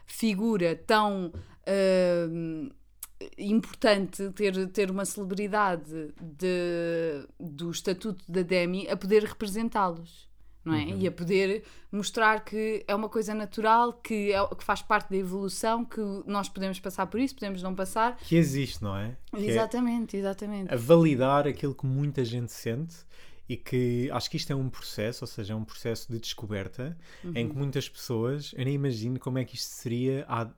figura 0.06 0.76
tão 0.76 1.32
hum, 2.30 2.70
importante, 3.36 4.30
ter, 4.30 4.68
ter 4.68 4.92
uma 4.92 5.04
celebridade 5.04 6.14
de, 6.22 7.26
do 7.40 7.72
estatuto 7.72 8.24
da 8.30 8.42
Demi 8.42 8.88
a 8.88 8.96
poder 8.96 9.24
representá-los. 9.24 10.27
Não 10.64 10.74
é? 10.74 10.84
E 10.84 11.06
a 11.06 11.10
poder 11.12 11.62
mostrar 11.90 12.44
que 12.44 12.84
é 12.86 12.94
uma 12.94 13.08
coisa 13.08 13.32
natural, 13.34 13.92
que, 13.94 14.32
é, 14.32 14.46
que 14.54 14.62
faz 14.62 14.82
parte 14.82 15.08
da 15.10 15.16
evolução, 15.16 15.84
que 15.84 16.00
nós 16.26 16.48
podemos 16.48 16.78
passar 16.78 17.06
por 17.06 17.18
isso, 17.20 17.34
podemos 17.34 17.62
não 17.62 17.74
passar, 17.74 18.16
Que 18.18 18.36
existe, 18.36 18.82
não 18.82 18.94
é? 18.96 19.16
É 19.32 19.40
Exatamente, 19.40 20.16
exatamente. 20.16 20.72
a 20.72 20.76
validar 20.76 21.46
aquilo 21.46 21.74
que 21.74 21.86
muita 21.86 22.24
gente 22.24 22.52
sente 22.52 22.96
e 23.48 23.56
que 23.56 24.10
acho 24.12 24.28
que 24.30 24.36
isto 24.36 24.52
é 24.52 24.56
um 24.56 24.68
processo, 24.68 25.24
ou 25.24 25.26
seja, 25.28 25.54
é 25.54 25.56
um 25.56 25.64
processo 25.64 26.12
de 26.12 26.18
descoberta 26.18 26.98
em 27.24 27.44
Uhum. 27.44 27.50
que 27.50 27.56
muitas 27.56 27.88
pessoas, 27.88 28.52
eu 28.54 28.64
nem 28.64 28.74
imagino 28.74 29.18
como 29.18 29.38
é 29.38 29.44
que 29.44 29.54
isto 29.54 29.70
seria 29.70 30.26
há. 30.28 30.50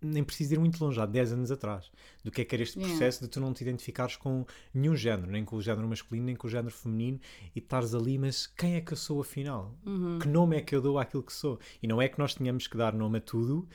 Nem 0.00 0.22
preciso 0.22 0.54
ir 0.54 0.58
muito 0.60 0.82
longe, 0.82 1.00
há 1.00 1.06
10 1.06 1.32
anos 1.32 1.50
atrás. 1.50 1.90
Do 2.24 2.30
que 2.30 2.42
é 2.42 2.44
que 2.44 2.54
era 2.54 2.62
este 2.62 2.78
Yeah. 2.78 2.96
processo 2.96 3.24
de 3.24 3.28
tu 3.28 3.40
não 3.40 3.52
te 3.52 3.62
identificares 3.62 4.16
com 4.16 4.46
nenhum 4.72 4.94
género, 4.94 5.30
nem 5.30 5.44
com 5.44 5.56
o 5.56 5.62
género 5.62 5.88
masculino, 5.88 6.26
nem 6.26 6.36
com 6.36 6.46
o 6.46 6.50
género 6.50 6.72
feminino, 6.72 7.18
e 7.54 7.58
estares 7.58 7.94
ali, 7.94 8.16
mas 8.18 8.46
quem 8.46 8.74
é 8.74 8.80
que 8.80 8.92
eu 8.92 8.96
sou 8.96 9.20
afinal? 9.20 9.74
Uhum. 9.84 10.18
Que 10.18 10.28
nome 10.28 10.56
é 10.56 10.60
que 10.60 10.74
eu 10.74 10.80
dou 10.80 10.98
àquilo 10.98 11.22
que 11.22 11.32
sou? 11.32 11.58
E 11.82 11.86
não 11.88 12.00
é 12.00 12.08
que 12.08 12.18
nós 12.18 12.34
tenhamos 12.34 12.66
que 12.66 12.76
dar 12.76 12.92
nome 12.94 13.18
a 13.18 13.20
tudo, 13.20 13.68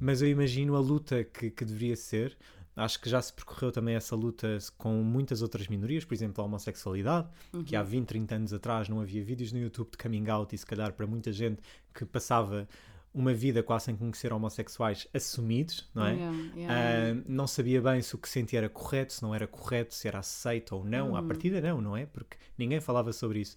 mas 0.00 0.20
eu 0.22 0.28
imagino 0.28 0.74
a 0.74 0.80
luta 0.80 1.22
que, 1.24 1.50
que 1.50 1.64
deveria 1.64 1.94
ser. 1.96 2.36
Acho 2.74 3.00
que 3.00 3.10
já 3.10 3.20
se 3.20 3.32
percorreu 3.32 3.72
também 3.72 3.96
essa 3.96 4.14
luta 4.14 4.56
com 4.76 5.02
muitas 5.02 5.42
outras 5.42 5.66
minorias, 5.66 6.04
por 6.04 6.14
exemplo, 6.14 6.42
a 6.42 6.46
homossexualidade, 6.46 7.28
que 7.66 7.74
há 7.74 7.82
20, 7.82 8.06
30 8.06 8.34
anos 8.36 8.52
atrás 8.52 8.88
não 8.88 9.00
havia 9.00 9.22
vídeos 9.24 9.50
no 9.52 9.58
YouTube 9.58 9.90
de 9.90 9.98
coming 9.98 10.28
out 10.28 10.54
e 10.54 10.58
se 10.58 10.64
calhar 10.64 10.92
para 10.92 11.04
muita 11.04 11.32
gente 11.32 11.60
que 11.92 12.04
passava 12.04 12.68
uma 13.12 13.32
vida 13.32 13.62
quase 13.62 13.86
sem 13.86 13.96
conhecer 13.96 14.32
homossexuais 14.32 15.08
assumidos, 15.12 15.88
não 15.94 16.06
é? 16.06 16.14
Yeah, 16.14 16.38
yeah. 16.56 17.12
Uh, 17.12 17.24
não 17.26 17.46
sabia 17.46 17.80
bem 17.80 18.00
se 18.02 18.14
o 18.14 18.18
que 18.18 18.28
sentia 18.28 18.60
era 18.60 18.68
correto, 18.68 19.12
se 19.14 19.22
não 19.22 19.34
era 19.34 19.46
correto, 19.46 19.94
se 19.94 20.06
era 20.06 20.18
aceito 20.18 20.76
ou 20.76 20.84
não. 20.84 21.16
À 21.16 21.22
partida, 21.22 21.60
não, 21.60 21.80
não 21.80 21.96
é? 21.96 22.06
Porque 22.06 22.36
ninguém 22.56 22.80
falava 22.80 23.12
sobre 23.12 23.40
isso. 23.40 23.56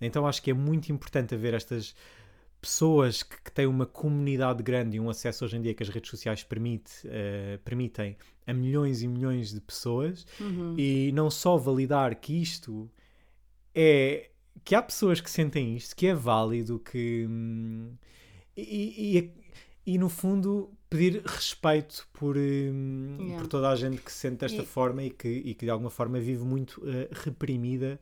Então 0.00 0.26
acho 0.26 0.42
que 0.42 0.50
é 0.50 0.54
muito 0.54 0.90
importante 0.90 1.34
haver 1.34 1.54
estas 1.54 1.94
pessoas 2.60 3.22
que, 3.22 3.40
que 3.42 3.50
têm 3.50 3.66
uma 3.66 3.86
comunidade 3.86 4.62
grande 4.62 4.96
e 4.96 5.00
um 5.00 5.08
acesso 5.08 5.44
hoje 5.44 5.56
em 5.56 5.62
dia 5.62 5.74
que 5.74 5.82
as 5.82 5.88
redes 5.88 6.10
sociais 6.10 6.42
permite, 6.42 7.06
uh, 7.06 7.58
permitem 7.64 8.16
a 8.46 8.52
milhões 8.52 9.02
e 9.02 9.08
milhões 9.08 9.52
de 9.52 9.60
pessoas 9.60 10.26
e 10.76 11.10
não 11.12 11.30
só 11.30 11.56
validar 11.56 12.14
que 12.16 12.40
isto 12.40 12.90
é 13.74 14.30
que 14.64 14.74
há 14.74 14.82
pessoas 14.82 15.20
que 15.20 15.30
sentem 15.30 15.76
isto, 15.76 15.96
que 15.96 16.06
é 16.06 16.14
válido, 16.14 16.78
que 16.78 17.26
hum, 17.28 17.94
e, 18.56 19.18
e, 19.86 19.94
e, 19.94 19.98
no 19.98 20.08
fundo 20.08 20.70
pedir 20.88 21.22
respeito 21.24 22.06
por, 22.12 22.36
hum, 22.36 23.16
Yeah. 23.20 23.38
por 23.38 23.46
toda 23.48 23.68
a 23.70 23.76
gente 23.76 24.00
que 24.02 24.10
se 24.10 24.18
sente 24.18 24.38
desta 24.40 24.62
E- 24.62 24.66
forma 24.66 25.02
e 25.04 25.10
que, 25.10 25.28
e 25.28 25.54
que 25.54 25.64
de 25.64 25.70
alguma 25.70 25.90
forma 25.90 26.18
vive 26.18 26.42
muito 26.44 26.80
uh, 26.80 27.08
reprimida 27.12 28.00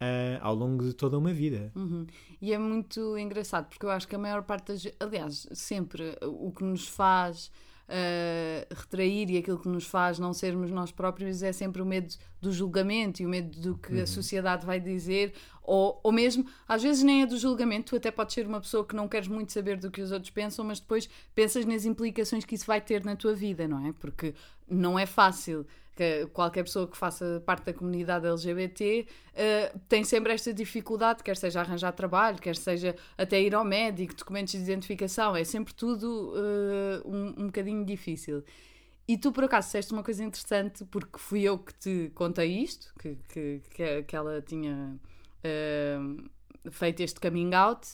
uh, 0.00 0.38
ao 0.40 0.54
longo 0.54 0.82
de 0.84 0.94
toda 0.94 1.18
uma 1.18 1.32
vida. 1.32 1.70
Uhum. 1.76 2.06
E 2.40 2.52
é 2.52 2.58
muito 2.58 3.16
engraçado 3.18 3.68
porque 3.68 3.84
eu 3.84 3.90
acho 3.90 4.08
que 4.08 4.14
a 4.16 4.18
maior 4.18 4.42
parte 4.42 4.68
das. 4.72 4.86
Aliás, 4.98 5.46
sempre 5.52 6.16
o 6.22 6.50
que 6.50 6.64
nos 6.64 6.88
faz 6.88 7.50
uh, 7.88 8.74
retrair 8.74 9.30
e 9.30 9.38
aquilo 9.38 9.58
que 9.58 9.68
nos 9.68 9.86
faz 9.86 10.18
não 10.18 10.32
sermos 10.32 10.70
nós 10.70 10.90
próprios 10.90 11.42
é 11.42 11.52
sempre 11.52 11.82
o 11.82 11.86
medo 11.86 12.14
do 12.40 12.52
julgamento 12.52 13.22
e 13.22 13.26
o 13.26 13.28
medo 13.28 13.60
do 13.60 13.76
que 13.76 14.00
a 14.00 14.06
sociedade 14.06 14.66
vai 14.66 14.80
dizer, 14.80 15.34
ou, 15.62 16.00
ou 16.02 16.10
mesmo, 16.10 16.44
às 16.66 16.82
vezes 16.82 17.02
nem 17.02 17.22
é 17.22 17.26
do 17.26 17.36
julgamento, 17.36 17.90
tu 17.90 17.96
até 17.96 18.10
podes 18.10 18.34
ser 18.34 18.46
uma 18.46 18.60
pessoa 18.60 18.84
que 18.84 18.96
não 18.96 19.06
queres 19.06 19.28
muito 19.28 19.52
saber 19.52 19.76
do 19.76 19.90
que 19.90 20.00
os 20.00 20.10
outros 20.10 20.30
pensam, 20.30 20.64
mas 20.64 20.80
depois 20.80 21.08
pensas 21.34 21.64
nas 21.64 21.84
implicações 21.84 22.44
que 22.44 22.54
isso 22.54 22.66
vai 22.66 22.80
ter 22.80 23.04
na 23.04 23.14
tua 23.14 23.34
vida, 23.34 23.68
não 23.68 23.86
é? 23.86 23.92
Porque 23.92 24.34
não 24.68 24.98
é 24.98 25.06
fácil. 25.06 25.66
Que 25.94 26.26
qualquer 26.32 26.62
pessoa 26.62 26.88
que 26.88 26.96
faça 26.96 27.42
parte 27.44 27.66
da 27.66 27.74
comunidade 27.74 28.26
LGBT 28.26 29.06
uh, 29.06 29.78
tem 29.88 30.02
sempre 30.04 30.32
esta 30.32 30.52
dificuldade, 30.52 31.22
quer 31.22 31.36
seja 31.36 31.60
arranjar 31.60 31.92
trabalho, 31.92 32.38
quer 32.38 32.56
seja 32.56 32.96
até 33.18 33.40
ir 33.42 33.54
ao 33.54 33.62
médico, 33.62 34.14
documentos 34.14 34.54
de 34.54 34.60
identificação, 34.60 35.36
é 35.36 35.44
sempre 35.44 35.74
tudo 35.74 36.32
uh, 36.34 37.08
um, 37.08 37.42
um 37.42 37.46
bocadinho 37.46 37.84
difícil. 37.84 38.42
E 39.06 39.18
tu, 39.18 39.32
por 39.32 39.44
acaso, 39.44 39.66
disseste 39.66 39.92
uma 39.92 40.02
coisa 40.02 40.24
interessante, 40.24 40.84
porque 40.86 41.18
fui 41.18 41.42
eu 41.42 41.58
que 41.58 41.74
te 41.74 42.10
contei 42.14 42.62
isto, 42.62 42.94
que, 42.98 43.18
que, 43.28 43.60
que, 43.74 44.02
que 44.04 44.16
ela 44.16 44.40
tinha 44.40 44.98
uh, 45.44 46.70
feito 46.70 47.00
este 47.00 47.20
coming 47.20 47.52
out, 47.52 47.86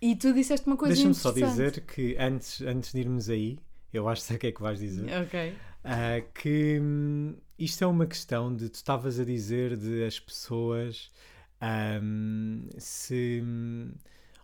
e 0.00 0.16
tu 0.16 0.32
disseste 0.32 0.66
uma 0.66 0.76
coisa 0.76 0.94
Deixa-me 0.94 1.14
só 1.14 1.30
interessante. 1.30 1.50
dizer 1.52 1.80
que 1.82 2.16
antes, 2.18 2.60
antes 2.62 2.92
de 2.92 3.00
irmos 3.00 3.28
aí, 3.28 3.58
eu 3.92 4.08
acho 4.08 4.22
que 4.22 4.26
sei 4.26 4.36
o 4.36 4.40
que 4.40 4.46
é 4.48 4.52
que 4.52 4.60
vais 4.60 4.80
dizer. 4.80 5.06
Ok. 5.22 5.54
Ah, 5.84 6.20
que 6.34 6.78
hum, 6.80 7.34
isto 7.58 7.82
é 7.82 7.86
uma 7.86 8.06
questão 8.06 8.54
de 8.54 8.68
tu 8.68 8.74
estavas 8.76 9.18
a 9.18 9.24
dizer 9.24 9.76
de 9.76 10.04
as 10.04 10.18
pessoas 10.20 11.10
ahm, 11.60 12.68
se 12.78 13.40
hum, 13.44 13.92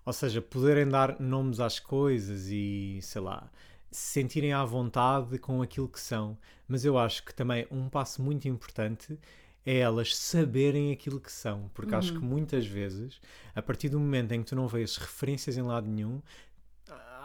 ou 0.05 0.13
seja, 0.13 0.41
poderem 0.43 0.89
dar 0.89 1.21
nomes 1.21 1.61
às 1.61 1.79
coisas 1.79 2.49
e 2.51 2.99
sei 3.03 3.21
lá, 3.21 3.51
se 3.91 4.21
sentirem 4.21 4.53
à 4.53 4.65
vontade 4.65 5.39
com 5.39 5.63
aquilo 5.63 5.89
que 5.89 6.01
são. 6.01 6.37
Mas 6.67 6.85
eu 6.85 6.99
acho 6.99 7.25
que 7.25 7.35
também 7.35 7.67
um 7.71 7.89
passo 7.89 8.23
muito 8.23 8.49
importante 8.49 9.19
é 9.67 9.79
elas 9.79 10.17
saberem 10.17 10.93
aquilo 10.93 11.21
que 11.21 11.31
são, 11.31 11.71
porque 11.75 11.95
acho 11.95 12.15
que 12.15 12.21
muitas 12.21 12.67
vezes, 12.67 13.21
a 13.55 13.61
partir 13.61 13.91
do 13.91 14.01
momento 14.01 14.33
em 14.33 14.43
que 14.43 14.49
tu 14.49 14.57
não 14.57 14.67
vês 14.67 14.97
referências 14.97 15.59
em 15.59 15.63
lado 15.63 15.87
nenhum, 15.87 16.23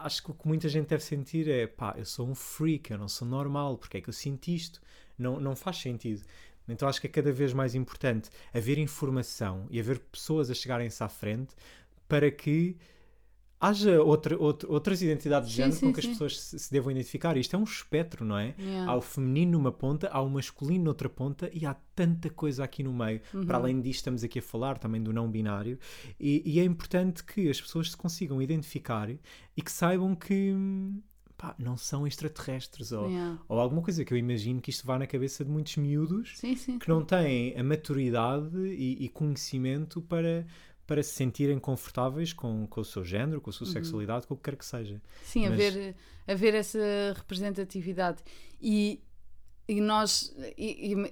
acho 0.04 0.22
que 0.22 0.30
o 0.30 0.34
que 0.34 0.46
muita 0.46 0.68
gente 0.68 0.88
deve 0.88 1.02
sentir 1.02 1.48
é 1.48 1.66
pá, 1.66 1.94
eu 1.96 2.04
sou 2.04 2.28
um 2.28 2.34
freak, 2.34 2.90
eu 2.90 2.98
não 2.98 3.08
sou 3.08 3.26
normal, 3.26 3.78
porque 3.78 3.96
é 3.96 4.00
que 4.02 4.08
eu 4.08 4.12
sinto 4.12 4.48
isto? 4.48 4.80
Não, 5.18 5.40
não 5.40 5.56
faz 5.56 5.78
sentido. 5.78 6.22
Então 6.68 6.88
acho 6.88 7.00
que 7.00 7.06
é 7.06 7.10
cada 7.10 7.32
vez 7.32 7.52
mais 7.54 7.74
importante 7.74 8.30
haver 8.52 8.78
informação 8.78 9.66
e 9.70 9.80
haver 9.80 9.98
pessoas 9.98 10.50
a 10.50 10.54
chegarem-se 10.54 11.02
à 11.02 11.08
frente 11.08 11.54
para 12.06 12.30
que 12.30 12.76
haja 13.60 14.02
outra, 14.02 14.36
outra- 14.38 14.70
outras 14.70 15.00
identidades 15.00 15.48
de 15.48 15.54
Sim, 15.54 15.62
género 15.62 15.76
sim, 15.78 15.86
com 15.86 15.92
que 15.92 16.00
as 16.00 16.04
sim. 16.06 16.12
pessoas 16.12 16.40
se, 16.40 16.58
se 16.58 16.70
devam 16.72 16.90
identificar. 16.90 17.36
Isto 17.36 17.56
é 17.56 17.58
um 17.58 17.64
espectro, 17.64 18.24
não 18.24 18.36
é? 18.36 18.54
Yeah. 18.58 18.90
Há 18.92 18.96
o 18.96 19.00
feminino 19.00 19.52
numa 19.52 19.72
ponta, 19.72 20.08
há 20.08 20.20
o 20.20 20.28
masculino 20.28 20.84
noutra 20.84 21.08
ponta 21.08 21.50
e 21.52 21.64
há 21.64 21.74
tanta 21.94 22.28
coisa 22.30 22.62
aqui 22.64 22.82
no 22.82 22.92
meio. 22.92 23.20
Uhum. 23.32 23.46
Para 23.46 23.58
além 23.58 23.80
disto, 23.80 24.00
estamos 24.00 24.22
aqui 24.24 24.38
a 24.38 24.42
falar 24.42 24.76
também 24.78 25.02
do 25.02 25.12
não 25.12 25.30
binário 25.30 25.78
e, 26.20 26.42
e 26.44 26.60
é 26.60 26.64
importante 26.64 27.24
que 27.24 27.48
as 27.48 27.60
pessoas 27.60 27.90
se 27.90 27.96
consigam 27.96 28.42
identificar 28.42 29.08
e 29.10 29.62
que 29.62 29.70
saibam 29.72 30.14
que 30.14 30.54
pá, 31.36 31.54
não 31.58 31.76
são 31.76 32.06
extraterrestres 32.06 32.92
ou, 32.92 33.08
Yeah. 33.08 33.38
ou 33.48 33.58
alguma 33.58 33.82
coisa 33.82 34.04
que 34.04 34.12
eu 34.12 34.18
imagino 34.18 34.60
que 34.60 34.70
isto 34.70 34.86
vá 34.86 34.98
na 34.98 35.06
cabeça 35.06 35.44
de 35.44 35.50
muitos 35.50 35.76
miúdos 35.76 36.40
que 36.80 36.88
não 36.88 37.04
têm 37.04 37.56
a 37.58 37.62
maturidade 37.62 38.56
e, 38.58 39.04
e 39.04 39.08
conhecimento 39.08 40.00
para, 40.02 40.46
para 40.86 41.02
se 41.02 41.12
sentirem 41.14 41.58
confortáveis 41.58 42.32
com, 42.32 42.66
com 42.66 42.80
o 42.80 42.84
seu 42.84 43.02
género, 43.04 43.40
com 43.40 43.48
a 43.48 43.52
Uhum. 43.52 43.58
sua 43.58 43.66
sexualidade, 43.66 44.26
com 44.26 44.34
o 44.34 44.36
que 44.36 44.42
quer 44.44 44.56
que 44.56 44.66
seja. 44.66 45.00
Sim, 45.22 45.48
Mas- 45.48 45.52
haver, 45.52 45.96
haver 46.26 46.54
essa 46.54 46.78
representatividade. 47.16 48.22
E, 48.60 49.00
e 49.68 49.80
nós, 49.80 50.34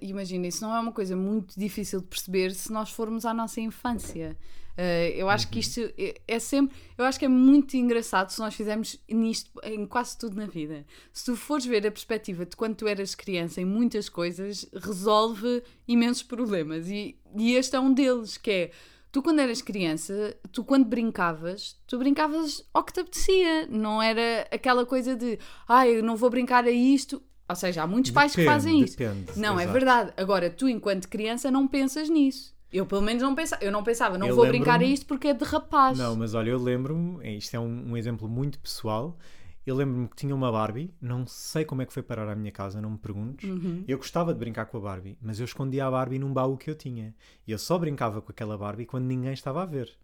imagina, 0.00 0.46
isso 0.46 0.62
não 0.62 0.74
é 0.74 0.80
uma 0.80 0.92
coisa 0.92 1.16
muito 1.16 1.58
difícil 1.58 2.00
de 2.00 2.06
perceber 2.06 2.52
se 2.54 2.72
nós 2.72 2.90
formos 2.90 3.24
à 3.24 3.32
nossa 3.34 3.60
infância. 3.60 4.36
Eh, 4.76 5.12
eu 5.16 5.28
acho 5.28 5.48
que 5.50 5.58
isto 5.58 5.80
é, 5.98 6.18
é 6.26 6.38
sempre, 6.38 6.74
eu 6.96 7.04
acho 7.04 7.18
que 7.18 7.26
é 7.26 7.28
muito 7.28 7.76
engraçado 7.76 8.30
se 8.30 8.38
nós 8.40 8.54
fizermos 8.54 8.98
nisto 9.08 9.50
em 9.64 9.84
quase 9.86 10.16
tudo 10.16 10.34
na 10.36 10.46
vida. 10.46 10.86
Se 11.12 11.26
tu 11.26 11.36
fores 11.36 11.66
ver 11.66 11.86
a 11.86 11.90
perspectiva 11.90 12.46
de 12.46 12.56
quando 12.56 12.76
tu 12.76 12.86
eras 12.88 13.14
criança 13.14 13.60
em 13.60 13.66
muitas 13.66 14.08
coisas, 14.08 14.66
resolve 14.72 15.62
imensos 15.86 16.22
problemas. 16.22 16.88
E, 16.88 17.18
e 17.36 17.54
este 17.54 17.76
é 17.76 17.80
um 17.80 17.92
deles, 17.92 18.38
que 18.38 18.50
é 18.50 18.70
Tu, 19.12 19.22
quando 19.22 19.40
eras 19.40 19.60
criança, 19.60 20.34
tu, 20.50 20.64
quando 20.64 20.86
brincavas, 20.86 21.76
tu 21.86 21.98
brincavas 21.98 22.64
ao 22.72 22.82
que 22.82 22.94
te 22.94 23.00
apetecia. 23.00 23.66
Não 23.66 24.00
era 24.02 24.48
aquela 24.50 24.86
coisa 24.86 25.14
de, 25.14 25.38
ai, 25.68 25.98
eu 25.98 26.02
não 26.02 26.16
vou 26.16 26.30
brincar 26.30 26.64
a 26.64 26.70
isto. 26.70 27.22
Ou 27.46 27.54
seja, 27.54 27.82
há 27.82 27.86
muitos 27.86 28.10
pais 28.10 28.32
que 28.32 28.38
Depende, 28.38 28.54
fazem 28.54 28.80
isso. 28.80 28.96
depende, 28.96 29.38
não, 29.38 29.60
é 29.60 29.64
exato. 29.64 29.72
verdade. 29.72 30.12
Agora, 30.16 30.48
tu, 30.48 30.66
enquanto 30.66 31.08
criança, 31.08 31.50
não 31.50 31.68
pensas 31.68 32.08
nisso. 32.08 32.54
Eu, 32.72 32.86
pelo 32.86 33.02
menos, 33.02 33.22
não 33.22 33.34
pensava. 33.34 33.62
Eu 33.62 33.70
não 33.70 33.84
pensava, 33.84 34.16
não 34.16 34.28
Eu 34.28 34.34
vou 34.34 34.46
brincar 34.46 34.80
a 34.80 34.84
isto 34.84 35.04
porque 35.04 35.28
é 35.28 35.34
de 35.34 35.44
rapaz. 35.44 35.98
Não, 35.98 36.16
mas 36.16 36.32
olha, 36.32 36.48
eu 36.48 36.58
lembro-me, 36.58 37.22
eh, 37.22 37.36
isto 37.36 37.54
é 37.54 37.60
um, 37.60 37.90
um 37.90 37.96
exemplo 37.98 38.26
muito 38.26 38.58
pessoal. 38.58 39.18
Eu 39.64 39.76
lembro-me 39.76 40.08
que 40.08 40.16
tinha 40.16 40.34
uma 40.34 40.50
Barbie, 40.50 40.92
não 41.00 41.24
sei 41.26 41.64
como 41.64 41.82
é 41.82 41.86
que 41.86 41.92
foi 41.92 42.02
parar 42.02 42.28
à 42.28 42.34
minha 42.34 42.50
casa, 42.50 42.80
não 42.80 42.90
me 42.90 42.98
perguntes. 42.98 43.48
Uhum. 43.48 43.84
Eu 43.86 43.96
gostava 43.96 44.32
de 44.32 44.38
brincar 44.38 44.66
com 44.66 44.78
a 44.78 44.80
Barbie, 44.80 45.16
mas 45.22 45.38
eu 45.38 45.44
escondia 45.44 45.86
a 45.86 45.90
Barbie 45.90 46.18
num 46.18 46.32
baú 46.32 46.56
que 46.56 46.68
eu 46.68 46.74
tinha. 46.74 47.14
E 47.46 47.52
eu 47.52 47.58
só 47.58 47.78
brincava 47.78 48.20
com 48.20 48.32
aquela 48.32 48.58
Barbie 48.58 48.86
quando 48.86 49.04
ninguém 49.04 49.32
estava 49.32 49.62
a 49.62 49.66
ver. 49.66 49.96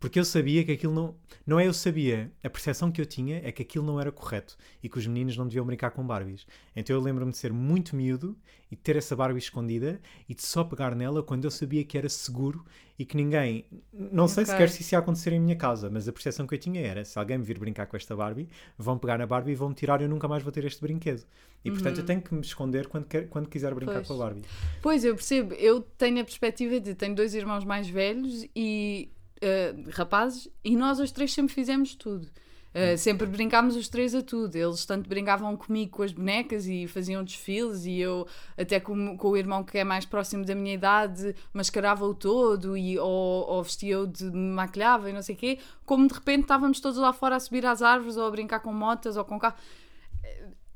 Porque 0.00 0.18
eu 0.18 0.24
sabia 0.24 0.64
que 0.64 0.72
aquilo 0.72 0.94
não. 0.94 1.14
Não 1.46 1.60
é 1.60 1.66
eu 1.66 1.74
sabia, 1.74 2.32
a 2.42 2.48
percepção 2.48 2.90
que 2.90 3.00
eu 3.00 3.04
tinha 3.06 3.40
é 3.44 3.52
que 3.52 3.60
aquilo 3.62 3.84
não 3.84 4.00
era 4.00 4.10
correto 4.10 4.56
e 4.82 4.88
que 4.88 4.98
os 4.98 5.06
meninos 5.06 5.36
não 5.36 5.46
deviam 5.46 5.66
brincar 5.66 5.90
com 5.90 6.06
Barbies. 6.06 6.46
Então 6.74 6.96
eu 6.96 7.02
lembro-me 7.02 7.30
de 7.32 7.36
ser 7.36 7.52
muito 7.52 7.94
miúdo 7.94 8.34
e 8.70 8.76
de 8.76 8.80
ter 8.80 8.96
essa 8.96 9.14
Barbie 9.14 9.38
escondida 9.40 10.00
e 10.28 10.34
de 10.34 10.42
só 10.42 10.64
pegar 10.64 10.94
nela 10.94 11.22
quando 11.22 11.44
eu 11.44 11.50
sabia 11.50 11.84
que 11.84 11.98
era 11.98 12.08
seguro 12.08 12.64
e 12.98 13.04
que 13.04 13.14
ninguém. 13.14 13.66
Não 13.92 14.26
sei 14.26 14.46
sequer 14.46 14.70
se 14.70 14.80
isso 14.80 14.94
ia 14.94 14.98
acontecer 15.00 15.32
em 15.34 15.40
minha 15.40 15.56
casa, 15.56 15.90
mas 15.90 16.08
a 16.08 16.12
percepção 16.12 16.46
que 16.46 16.54
eu 16.54 16.58
tinha 16.58 16.80
era: 16.80 17.04
se 17.04 17.18
alguém 17.18 17.36
me 17.36 17.44
vir 17.44 17.58
brincar 17.58 17.86
com 17.86 17.96
esta 17.96 18.16
Barbie, 18.16 18.48
vão 18.78 18.96
pegar 18.96 19.18
na 19.18 19.26
Barbie 19.26 19.52
e 19.52 19.54
vão 19.54 19.68
me 19.68 19.74
tirar 19.74 20.00
e 20.00 20.04
eu 20.04 20.08
nunca 20.08 20.26
mais 20.26 20.42
vou 20.42 20.50
ter 20.50 20.64
este 20.64 20.80
brinquedo. 20.80 21.24
E 21.62 21.70
portanto 21.70 21.98
eu 21.98 22.06
tenho 22.06 22.22
que 22.22 22.32
me 22.32 22.40
esconder 22.40 22.86
quando, 22.86 23.04
quer- 23.04 23.28
quando 23.28 23.50
quiser 23.50 23.74
brincar 23.74 23.96
Pois. 23.96 24.08
com 24.08 24.14
a 24.14 24.16
Barbie. 24.16 24.42
Pois, 24.80 25.04
eu 25.04 25.14
percebo. 25.14 25.52
Eu 25.54 25.82
tenho 25.82 26.18
a 26.20 26.24
perspectiva 26.24 26.80
de 26.80 26.94
tenho 26.94 27.14
dois 27.14 27.34
irmãos 27.34 27.66
mais 27.66 27.86
velhos 27.86 28.46
e 28.56 29.10
eh, 29.40 29.74
rapazes, 29.90 30.48
e 30.64 30.76
nós 30.76 31.00
os 31.00 31.10
três 31.10 31.32
sempre 31.32 31.54
fizemos 31.54 31.94
tudo. 31.94 32.28
Eh, 32.72 32.96
sempre 32.96 33.26
brincámos 33.26 33.74
os 33.74 33.88
três 33.88 34.14
a 34.14 34.22
tudo. 34.22 34.54
Eles 34.54 34.84
tanto 34.86 35.08
brincavam 35.08 35.56
comigo 35.56 35.90
com 35.96 36.02
as 36.02 36.12
bonecas 36.12 36.66
e 36.66 36.86
faziam 36.86 37.24
desfiles, 37.24 37.84
e 37.84 37.98
eu, 37.98 38.26
até 38.56 38.78
com, 38.78 39.16
com 39.16 39.28
o 39.28 39.36
irmão 39.36 39.64
que 39.64 39.78
é 39.78 39.84
mais 39.84 40.04
próximo 40.04 40.44
da 40.44 40.54
minha 40.54 40.74
idade, 40.74 41.34
mascarava-o 41.52 42.14
todo, 42.14 42.76
e, 42.76 42.98
ou, 42.98 43.48
ou 43.48 43.62
vestia-o 43.62 44.06
de 44.06 44.24
maquilhava 44.30 45.10
e 45.10 45.12
não 45.12 45.22
sei 45.22 45.34
o 45.34 45.38
quê. 45.38 45.58
Como 45.84 46.06
de 46.06 46.14
repente 46.14 46.42
estávamos 46.42 46.80
todos 46.80 46.98
lá 46.98 47.12
fora 47.12 47.36
a 47.36 47.40
subir 47.40 47.66
às 47.66 47.82
árvores, 47.82 48.16
ou 48.16 48.26
a 48.26 48.30
brincar 48.30 48.60
com 48.60 48.72
motas, 48.72 49.16
ou 49.16 49.24
com 49.24 49.38
carro. 49.38 49.56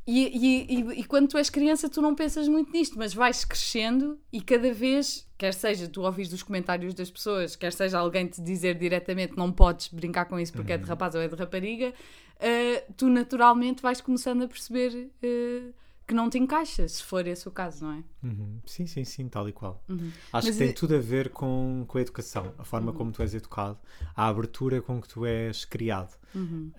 E, 0.07 0.21
e, 0.27 0.75
e, 0.75 1.01
e 1.01 1.05
quando 1.05 1.29
tu 1.29 1.39
és 1.39 1.49
criança, 1.49 1.89
tu 1.89 2.03
não 2.03 2.15
pensas 2.15 2.47
muito 2.47 2.71
nisto, 2.71 2.99
mas 2.99 3.15
vais 3.15 3.43
crescendo 3.45 4.19
e 4.31 4.41
cada 4.41 4.71
vez, 4.73 5.27
quer 5.39 5.55
seja 5.55 5.89
tu 5.89 6.03
ouvires 6.03 6.31
dos 6.31 6.43
comentários 6.43 6.93
das 6.93 7.11
pessoas, 7.11 7.57
quer 7.57 7.73
seja 7.73 7.99
alguém 7.99 8.27
te 8.27 8.43
dizer 8.43 8.75
diretamente 8.75 9.35
não 9.35 9.51
podes 9.51 9.89
brincar 9.89 10.27
com 10.27 10.39
isso 10.39 10.53
porque 10.53 10.75
é 10.75 10.79
de 10.79 10.85
rapaz 10.85 11.15
ou 11.15 11.23
é 11.23 11.29
de 11.29 11.35
rapariga, 11.35 11.95
eh, 12.39 12.85
tu 12.99 13.09
naturalmente 13.09 13.81
vais 13.81 14.03
começando 14.03 14.43
a 14.43 14.49
perceber 14.49 15.11
eh, 15.23 15.71
que 16.07 16.15
não 16.15 16.29
te 16.29 16.39
encaixa, 16.39 16.87
se 16.87 17.03
for 17.03 17.27
esse 17.27 17.49
o 17.49 17.51
caso, 17.51 17.85
não 17.85 17.93
é? 17.93 18.05
Uhum. 18.23 18.61
Sim, 18.67 18.87
sim, 18.87 19.05
sim, 19.05 19.29
tal 19.29 19.49
e 19.49 19.53
qual. 19.53 19.83
Uhum. 19.89 20.11
Acho 20.33 20.47
Mas 20.49 20.51
que 20.51 20.59
tem 20.59 20.69
é- 20.69 20.73
tudo 20.73 20.95
a 20.97 20.99
ver 20.99 21.31
com, 21.31 21.85
com 21.89 21.99
a 21.99 22.01
educação, 22.01 22.55
a 22.59 22.65
forma 22.65 22.93
como 22.93 23.11
tu 23.13 23.23
és 23.23 23.35
educado, 23.35 23.79
a 24.15 24.27
abertura 24.29 24.83
com 24.83 25.01
que 25.01 25.09
tu 25.09 25.25
és 25.25 25.65
criado. 25.65 26.15
Uhum. 26.35 26.71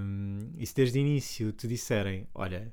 Um, 0.00 0.38
e 0.58 0.66
se 0.66 0.74
desde 0.74 0.98
o 0.98 1.00
início 1.00 1.52
te 1.52 1.68
disserem, 1.68 2.26
olha, 2.34 2.72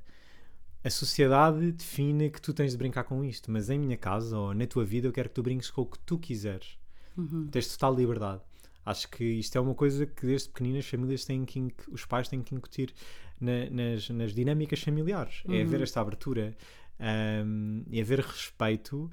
a 0.82 0.90
sociedade 0.90 1.72
define 1.72 2.30
que 2.30 2.40
tu 2.40 2.52
tens 2.54 2.72
de 2.72 2.78
brincar 2.78 3.04
com 3.04 3.24
isto, 3.24 3.50
mas 3.50 3.68
em 3.70 3.78
minha 3.78 3.96
casa 3.96 4.36
ou 4.38 4.54
na 4.54 4.66
tua 4.66 4.84
vida 4.84 5.06
eu 5.06 5.12
quero 5.12 5.28
que 5.28 5.34
tu 5.34 5.42
brinques 5.42 5.70
com 5.70 5.82
o 5.82 5.86
que 5.86 5.98
tu 6.00 6.18
quiseres. 6.18 6.78
Uhum. 7.16 7.48
Tens 7.50 7.68
total 7.68 7.94
liberdade. 7.94 8.40
Acho 8.84 9.08
que 9.10 9.22
isto 9.22 9.56
é 9.56 9.60
uma 9.60 9.74
coisa 9.74 10.06
que 10.06 10.24
desde 10.26 10.48
pequeninas 10.48 10.84
as 10.84 10.90
famílias 10.90 11.24
têm 11.24 11.44
que, 11.44 11.70
os 11.90 12.06
pais 12.06 12.28
têm 12.28 12.42
que 12.42 12.54
incutir 12.54 12.94
na- 13.40 13.70
nas, 13.70 14.08
nas 14.10 14.34
dinâmicas 14.34 14.80
familiares. 14.80 15.42
É 15.48 15.62
haver 15.62 15.80
esta 15.82 16.00
abertura 16.00 16.54
um, 17.00 17.82
e 17.90 18.00
haver 18.00 18.20
respeito 18.20 19.10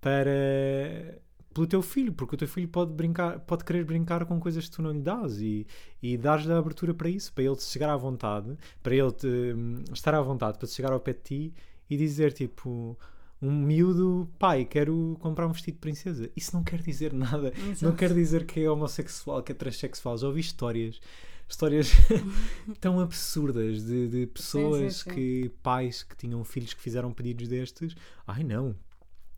para 0.00 1.18
pelo 1.52 1.68
teu 1.68 1.82
filho, 1.82 2.12
porque 2.12 2.34
o 2.34 2.38
teu 2.38 2.48
filho 2.48 2.66
pode 2.68 2.92
brincar, 2.92 3.38
pode 3.38 3.64
querer 3.64 3.84
brincar 3.84 4.24
com 4.26 4.40
coisas 4.40 4.68
que 4.68 4.74
tu 4.74 4.82
não 4.82 4.90
lhe 4.90 5.00
dás 5.00 5.40
e, 5.40 5.64
e 6.02 6.16
dás-lhe 6.18 6.52
a 6.52 6.58
abertura 6.58 6.92
para 6.92 7.08
isso, 7.08 7.32
para 7.32 7.44
ele 7.44 7.54
te 7.54 7.62
chegar 7.62 7.88
à 7.90 7.96
vontade, 7.96 8.56
para 8.82 8.92
ele 8.92 9.12
te, 9.12 9.26
hum, 9.28 9.84
estar 9.92 10.14
à 10.16 10.20
vontade, 10.20 10.58
para 10.58 10.66
te 10.66 10.74
chegar 10.74 10.92
ao 10.92 10.98
pé 10.98 11.12
de 11.12 11.20
ti 11.20 11.54
e 11.88 11.96
dizer 11.96 12.32
tipo 12.32 12.98
um 13.40 13.52
miúdo, 13.52 14.28
pai, 14.36 14.64
quero 14.64 15.16
comprar 15.20 15.46
um 15.46 15.52
vestido 15.52 15.74
de 15.74 15.80
princesa. 15.80 16.28
Isso 16.34 16.56
não 16.56 16.64
quer 16.64 16.80
dizer 16.82 17.12
nada. 17.12 17.52
Não 17.56 17.70
Exato. 17.70 17.96
quer 17.96 18.12
dizer 18.12 18.46
que 18.46 18.58
é 18.60 18.68
homossexual, 18.68 19.40
que 19.42 19.52
é 19.52 19.54
transexual. 19.54 20.18
Já 20.18 20.26
ouvi 20.26 20.40
histórias, 20.40 20.98
histórias 21.48 21.92
tão 22.80 23.00
absurdas 23.00 23.84
de, 23.84 24.08
de 24.08 24.26
pessoas 24.26 24.96
sim. 24.96 25.10
que, 25.10 25.52
pais 25.62 26.02
que 26.02 26.16
tinham 26.16 26.42
filhos 26.44 26.74
que 26.74 26.80
fizeram 26.80 27.12
pedidos 27.12 27.48
destes. 27.48 27.94
Ai 28.26 28.42
não, 28.42 28.74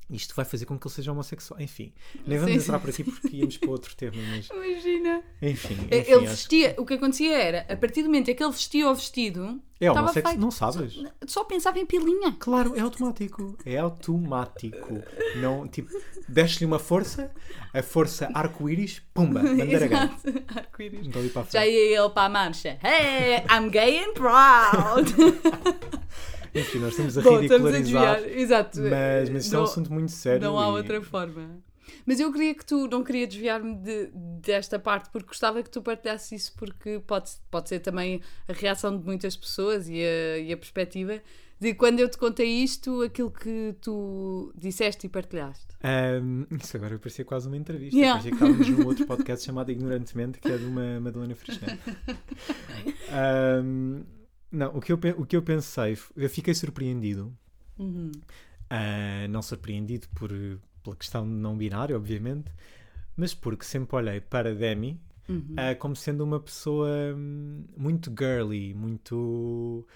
isto 0.08 0.34
vai 0.34 0.44
fazer 0.44 0.66
com 0.66 0.78
que 0.78 0.86
ele 0.86 0.94
seja 0.94 1.10
homossexual. 1.12 1.60
Enfim, 1.60 1.92
nem 2.26 2.38
vamos 2.38 2.54
Sim, 2.54 2.60
entrar 2.60 2.78
sim, 2.78 2.80
por 2.84 2.90
aqui 2.90 3.04
porque 3.04 3.36
íamos 3.36 3.56
para 3.56 3.70
outro 3.70 3.96
tema, 3.96 4.16
mas 4.30 4.48
Imagina. 4.48 5.22
enfim. 5.42 5.74
enfim 5.74 5.88
ele 5.90 6.12
acho- 6.14 6.20
vestia, 6.26 6.74
o 6.78 6.84
que 6.86 6.94
acontecia 6.94 7.36
era, 7.36 7.66
a 7.72 7.76
partir 7.76 8.02
do 8.02 8.08
momento 8.08 8.30
em 8.30 8.34
que 8.34 8.42
ele 8.42 8.52
vestia 8.52 8.88
o 8.88 8.94
vestido, 8.94 9.60
É 9.80 9.90
homossexual, 9.90 10.32
feito. 10.32 10.40
não 10.40 10.50
sabes? 10.50 11.02
Só 11.26 11.42
pensava 11.44 11.78
em 11.78 11.86
pilinha. 11.86 12.36
Claro, 12.38 12.74
é 12.76 12.80
automático. 12.80 13.56
É 13.66 13.76
automático. 13.78 15.02
Não, 15.36 15.66
tipo, 15.68 15.90
desce-lhe 16.28 16.64
uma 16.66 16.78
força, 16.78 17.30
a 17.74 17.82
força 17.82 18.30
arco-íris, 18.32 19.02
pumba, 19.12 19.40
bandeira. 19.42 20.10
Arco-íris. 20.54 21.06
Então 21.06 21.22
Já 21.52 21.66
ia 21.66 21.98
ele 22.00 22.08
para 22.10 22.26
a 22.26 22.28
marcha. 22.28 22.78
Hey, 22.82 23.44
I'm 23.50 23.68
gay 23.70 24.04
and 24.04 24.12
proud. 24.14 25.12
Enfim, 26.60 26.78
nós 26.78 26.90
estamos 26.90 27.18
a 27.18 27.22
Bom, 27.22 27.40
estamos 27.42 27.72
a 27.74 27.76
ridicularizar. 27.78 28.28
Exato. 28.38 28.80
Mas, 28.80 29.30
mas 29.30 29.44
isso 29.46 29.54
é 29.54 29.58
um 29.58 29.62
Não- 29.62 29.68
assunto 29.68 29.92
muito 29.92 30.12
sério. 30.12 30.42
Não 30.42 30.58
há 30.58 30.66
e- 30.68 30.72
outra 30.72 31.00
forma. 31.02 31.60
Mas 32.04 32.18
eu 32.18 32.32
queria 32.32 32.52
que 32.54 32.64
tu, 32.66 32.88
não 32.88 33.04
queria 33.04 33.26
desviar-me 33.26 33.74
de- 33.76 34.10
desta 34.42 34.78
parte, 34.78 35.08
porque 35.10 35.28
gostava 35.28 35.62
que 35.62 35.70
tu 35.70 35.80
partilhasses 35.82 36.32
isso, 36.32 36.52
porque 36.56 37.00
pode, 37.06 37.30
pode 37.50 37.68
ser 37.68 37.78
também 37.80 38.20
a 38.48 38.52
reação 38.52 38.96
de 38.96 39.04
muitas 39.04 39.36
pessoas 39.36 39.88
e 39.88 40.02
a, 40.02 40.38
e 40.38 40.52
a 40.52 40.56
perspectiva 40.56 41.20
de 41.58 41.72
quando 41.74 42.00
eu 42.00 42.08
te 42.10 42.18
contei 42.18 42.46
isto, 42.62 43.02
aquilo 43.02 43.30
que 43.30 43.74
tu 43.80 44.52
disseste 44.54 45.06
e 45.06 45.08
partilhaste. 45.08 45.64
Ahm, 45.82 46.44
isso 46.60 46.76
agora 46.76 46.98
parecia 46.98 47.24
quase 47.24 47.46
uma 47.48 47.56
entrevista. 47.56 47.96
Yeah. 47.96 48.20
Parecia 48.20 48.30
que 48.36 48.44
estávamos 48.44 48.68
num 48.78 48.86
outro 48.86 49.06
podcast 49.06 49.46
chamado 49.46 49.70
Ignorantemente, 49.72 50.38
que 50.38 50.48
é 50.48 50.58
de 50.58 50.64
uma 50.66 51.00
Madalena 51.00 51.34
Fresnel. 51.34 51.78
Ahm, 53.10 54.02
não, 54.50 54.76
o 54.76 54.80
que, 54.80 54.92
eu, 54.92 54.98
o 55.18 55.26
que 55.26 55.36
eu 55.36 55.42
pensei, 55.42 55.96
eu 56.16 56.30
fiquei 56.30 56.54
surpreendido. 56.54 57.32
Uhum. 57.78 58.12
Ah, 58.68 59.26
não 59.28 59.42
surpreendido 59.42 60.08
por, 60.10 60.30
pela 60.82 60.96
questão 60.96 61.24
não 61.24 61.56
binária, 61.56 61.96
obviamente, 61.96 62.50
mas 63.16 63.34
porque 63.34 63.64
sempre 63.64 63.96
olhei 63.96 64.20
para 64.20 64.54
Demi 64.54 65.00
Uhum. 65.28 65.56
ah, 65.56 65.74
como 65.76 65.96
sendo 65.96 66.24
uma 66.24 66.40
pessoa 66.40 66.88
hum, 67.16 67.64
muito 67.76 68.12
girly, 68.18 68.74
muito 68.74 69.86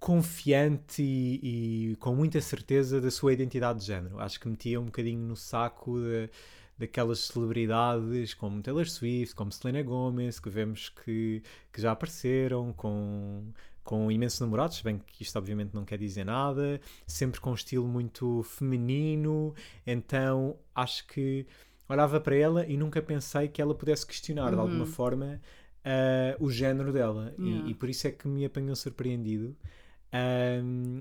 confiante 0.00 1.02
e, 1.02 1.92
e 1.92 1.96
com 1.96 2.14
muita 2.14 2.40
certeza 2.40 3.00
da 3.00 3.10
sua 3.10 3.32
identidade 3.32 3.80
de 3.80 3.86
género. 3.86 4.20
Acho 4.20 4.40
que 4.40 4.48
metia 4.48 4.80
um 4.80 4.86
bocadinho 4.86 5.20
no 5.20 5.36
saco 5.36 5.98
de- 6.00 6.30
daquelas 6.78 7.20
celebridades 7.20 8.34
como 8.34 8.62
Taylor 8.62 8.88
Swift, 8.88 9.34
como 9.34 9.52
Selena 9.52 9.82
Gomez, 9.82 10.40
que 10.40 10.50
vemos 10.50 10.88
que, 10.90 11.42
que 11.72 11.80
já 11.80 11.92
apareceram 11.92 12.72
com, 12.74 13.44
com 13.84 14.10
imensos 14.10 14.40
namorados, 14.40 14.80
bem 14.80 14.98
que 15.06 15.22
isto 15.22 15.36
obviamente 15.38 15.74
não 15.74 15.84
quer 15.84 15.98
dizer 15.98 16.24
nada, 16.24 16.80
sempre 17.06 17.38
com 17.40 17.50
um 17.50 17.54
estilo 17.54 17.86
muito 17.86 18.42
feminino, 18.44 19.54
então 19.86 20.56
acho 20.74 21.06
que 21.06 21.46
olhava 21.88 22.18
para 22.18 22.34
ela 22.34 22.66
e 22.66 22.76
nunca 22.78 23.02
pensei 23.02 23.46
que 23.46 23.60
ela 23.60 23.74
pudesse 23.74 24.06
questionar 24.06 24.50
de 24.54 24.58
alguma 24.58 24.86
forma 24.86 25.38
ah, 25.84 26.34
o 26.40 26.50
género 26.50 26.90
dela 26.92 27.34
E- 27.38 27.42
Yeah. 27.46 27.68
e, 27.70 27.74
por 27.74 27.90
isso 27.90 28.06
é 28.06 28.10
que 28.10 28.26
me 28.26 28.42
apanhou 28.44 28.74
surpreendido. 28.74 29.54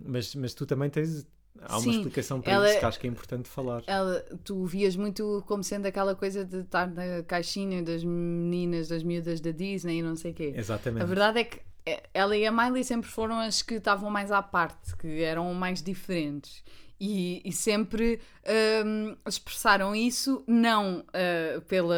Mas, 0.05 0.36
mas 0.36 0.53
tu 0.53 0.65
também 0.65 0.89
tens 0.89 1.25
há 1.62 1.77
uma 1.77 1.81
Sim, 1.84 1.91
explicação 1.91 2.41
para 2.41 2.51
ela- 2.53 2.69
isso 2.69 2.79
que 2.79 2.86
acho 2.86 2.99
que 2.99 3.07
é 3.07 3.10
importante 3.10 3.47
falar. 3.47 3.84
Ela, 3.88 4.19
tu 4.43 4.65
vias 4.65 4.95
muito 4.95 5.43
como 5.47 5.63
sendo 5.63 5.86
aquela 5.86 6.15
coisa 6.15 6.43
de 6.43 6.57
estar 6.62 6.88
na 6.88 7.23
caixinha 7.23 7.81
das 7.81 8.03
meninas, 8.03 8.88
das 8.88 9.03
miúdas 9.03 9.39
da 9.39 9.51
Disney 9.51 9.99
e 9.99 10.01
não 10.01 10.15
sei 10.15 10.31
o 10.31 10.34
quê. 10.34 10.53
Exatamente. 10.55 11.03
A 11.03 11.05
verdade 11.05 11.39
é 11.39 11.43
que 11.43 11.62
ela 12.13 12.35
e 12.35 12.45
a 12.45 12.51
Miley 12.51 12.83
sempre 12.83 13.09
foram 13.09 13.39
as 13.39 13.61
que 13.61 13.75
estavam 13.75 14.09
mais 14.09 14.31
à 14.31 14.41
parte, 14.41 14.95
que 14.97 15.21
eram 15.21 15.53
mais 15.53 15.81
diferentes. 15.81 16.63
E, 17.05 17.41
e 17.43 17.51
sempre 17.51 18.21
hum, 18.85 19.17
expressaram 19.27 19.93
isso 19.93 20.41
não 20.47 21.03
ah, 21.13 21.59
pela, 21.67 21.95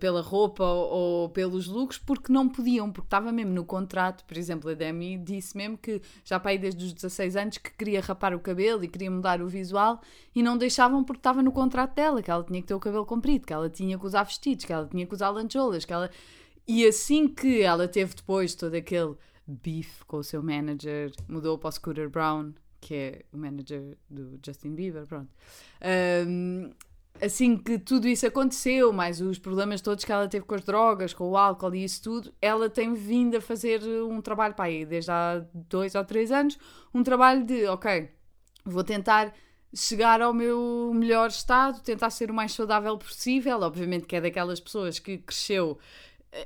pela 0.00 0.20
roupa 0.20 0.64
ou, 0.64 0.90
ou 0.90 1.28
pelos 1.28 1.68
looks, 1.68 1.96
porque 1.96 2.32
não 2.32 2.48
podiam, 2.48 2.90
porque 2.90 3.06
estava 3.06 3.30
mesmo 3.30 3.52
no 3.52 3.64
contrato. 3.64 4.24
Por 4.24 4.36
exemplo, 4.36 4.68
a 4.68 4.74
Demi 4.74 5.16
disse 5.16 5.56
mesmo 5.56 5.78
que 5.78 6.02
já 6.24 6.40
para 6.40 6.50
aí 6.50 6.58
desde 6.58 6.84
os 6.84 6.92
16 6.92 7.36
anos 7.36 7.58
que 7.58 7.70
queria 7.70 8.00
rapar 8.00 8.34
o 8.34 8.40
cabelo 8.40 8.82
e 8.82 8.88
queria 8.88 9.10
mudar 9.10 9.40
o 9.40 9.46
visual 9.46 10.00
e 10.34 10.42
não 10.42 10.58
deixavam 10.58 11.04
porque 11.04 11.20
estava 11.20 11.40
no 11.40 11.52
contrato 11.52 11.94
dela, 11.94 12.20
que 12.20 12.30
ela 12.30 12.42
tinha 12.42 12.60
que 12.60 12.66
ter 12.66 12.74
o 12.74 12.80
cabelo 12.80 13.06
comprido, 13.06 13.46
que 13.46 13.52
ela 13.52 13.70
tinha 13.70 13.96
que 13.96 14.06
usar 14.06 14.24
vestidos, 14.24 14.64
que 14.64 14.72
ela 14.72 14.88
tinha 14.88 15.06
que 15.06 15.14
usar 15.14 15.30
lancholas, 15.30 15.84
que 15.84 15.92
ela 15.92 16.10
e 16.68 16.86
assim 16.86 17.26
que 17.26 17.62
ela 17.62 17.88
teve 17.88 18.14
depois 18.14 18.54
todo 18.54 18.74
aquele 18.74 19.14
beef 19.46 20.02
com 20.06 20.18
o 20.18 20.24
seu 20.24 20.42
manager, 20.42 21.10
mudou 21.26 21.56
para 21.56 21.68
o 21.68 21.72
Scooter 21.72 22.10
Brown, 22.10 22.52
que 22.80 22.94
é 22.94 23.22
o 23.32 23.38
manager 23.38 23.96
do 24.10 24.38
Justin 24.44 24.74
Bieber, 24.74 25.06
pronto. 25.06 25.30
Ahm, 25.80 26.70
assim 27.20 27.56
que 27.56 27.78
tudo 27.78 28.06
isso 28.06 28.26
aconteceu, 28.26 28.92
mais 28.92 29.20
os 29.20 29.38
problemas 29.38 29.80
todos 29.80 30.04
que 30.04 30.12
ela 30.12 30.28
teve 30.28 30.44
com 30.44 30.54
as 30.54 30.62
drogas, 30.62 31.14
com 31.14 31.30
o 31.30 31.36
álcool 31.36 31.74
e 31.74 31.84
isso 31.84 32.02
tudo, 32.02 32.32
ela 32.40 32.68
tem 32.68 32.92
vindo 32.92 33.38
a 33.38 33.40
fazer 33.40 33.82
um 34.02 34.20
trabalho, 34.20 34.54
pá, 34.54 34.64
aí, 34.64 34.84
desde 34.84 35.10
há 35.10 35.42
dois 35.54 35.94
ou 35.94 36.04
três 36.04 36.30
anos, 36.30 36.58
um 36.92 37.02
trabalho 37.02 37.44
de, 37.44 37.66
ok, 37.66 38.10
vou 38.64 38.84
tentar 38.84 39.32
chegar 39.74 40.20
ao 40.20 40.32
meu 40.32 40.92
melhor 40.94 41.28
estado, 41.28 41.82
tentar 41.82 42.10
ser 42.10 42.30
o 42.30 42.34
mais 42.34 42.52
saudável 42.52 42.96
possível. 42.96 43.60
Obviamente 43.60 44.06
que 44.06 44.16
é 44.16 44.20
daquelas 44.20 44.60
pessoas 44.60 44.98
que 44.98 45.18
cresceu 45.18 45.78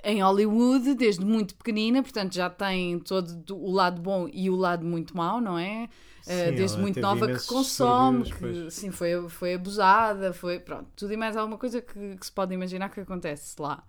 em 0.04 0.22
Hollywood 0.22 0.94
desde 0.94 1.24
muito 1.24 1.54
pequenina, 1.54 2.02
portanto 2.02 2.34
já 2.34 2.48
tem 2.48 2.98
todo 3.00 3.56
o 3.56 3.72
lado 3.72 4.00
bom 4.00 4.28
e 4.32 4.48
o 4.48 4.56
lado 4.56 4.84
muito 4.84 5.16
mau, 5.16 5.40
não 5.40 5.58
é? 5.58 5.88
Uh, 6.20 6.50
Sim, 6.50 6.54
desde 6.54 6.78
muito 6.78 7.00
nova 7.00 7.26
que 7.26 7.46
consome, 7.46 8.30
que 8.30 8.70
sim, 8.70 8.92
foi, 8.92 9.28
foi 9.28 9.54
abusada, 9.54 10.32
foi 10.32 10.60
pronto, 10.60 10.88
tudo 10.94 11.12
e 11.12 11.16
mais 11.16 11.36
alguma 11.36 11.58
coisa 11.58 11.80
que, 11.80 12.16
que 12.16 12.24
se 12.24 12.30
pode 12.30 12.54
imaginar 12.54 12.90
que 12.90 13.00
acontece 13.00 13.60
lá. 13.60 13.82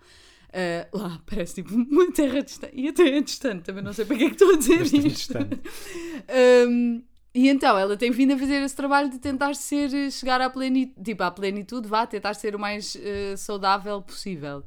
Uh, 0.50 0.98
lá 0.98 1.22
parece 1.26 1.56
tipo 1.56 1.74
uma 1.78 2.12
terra 2.12 2.42
distante, 2.42 2.74
e 2.76 2.88
até 2.88 3.18
é 3.18 3.22
distante, 3.22 3.64
também 3.64 3.84
não 3.84 3.94
sei 3.94 4.06
para 4.06 4.18
que 4.18 4.24
é 4.24 4.28
que 4.28 4.34
estou 4.34 4.54
a 4.54 4.58
dizer 4.58 4.80
Bastante 4.80 5.08
isto. 5.08 5.38
Um, 6.68 7.04
e 7.36 7.50
então 7.50 7.78
ela 7.78 7.96
tem 7.96 8.10
vindo 8.10 8.34
a 8.34 8.38
fazer 8.38 8.64
esse 8.64 8.76
trabalho 8.76 9.12
de 9.12 9.20
tentar 9.20 9.54
ser, 9.54 10.12
chegar 10.12 10.42
à 10.42 10.50
plenitude, 10.50 11.04
tipo, 11.04 11.22
à 11.22 11.30
plenitude, 11.30 11.88
vá, 11.88 12.08
tentar 12.08 12.34
ser 12.34 12.56
o 12.56 12.60
mais 12.60 12.98
eh, 13.00 13.36
saudável 13.36 14.02
possível. 14.02 14.64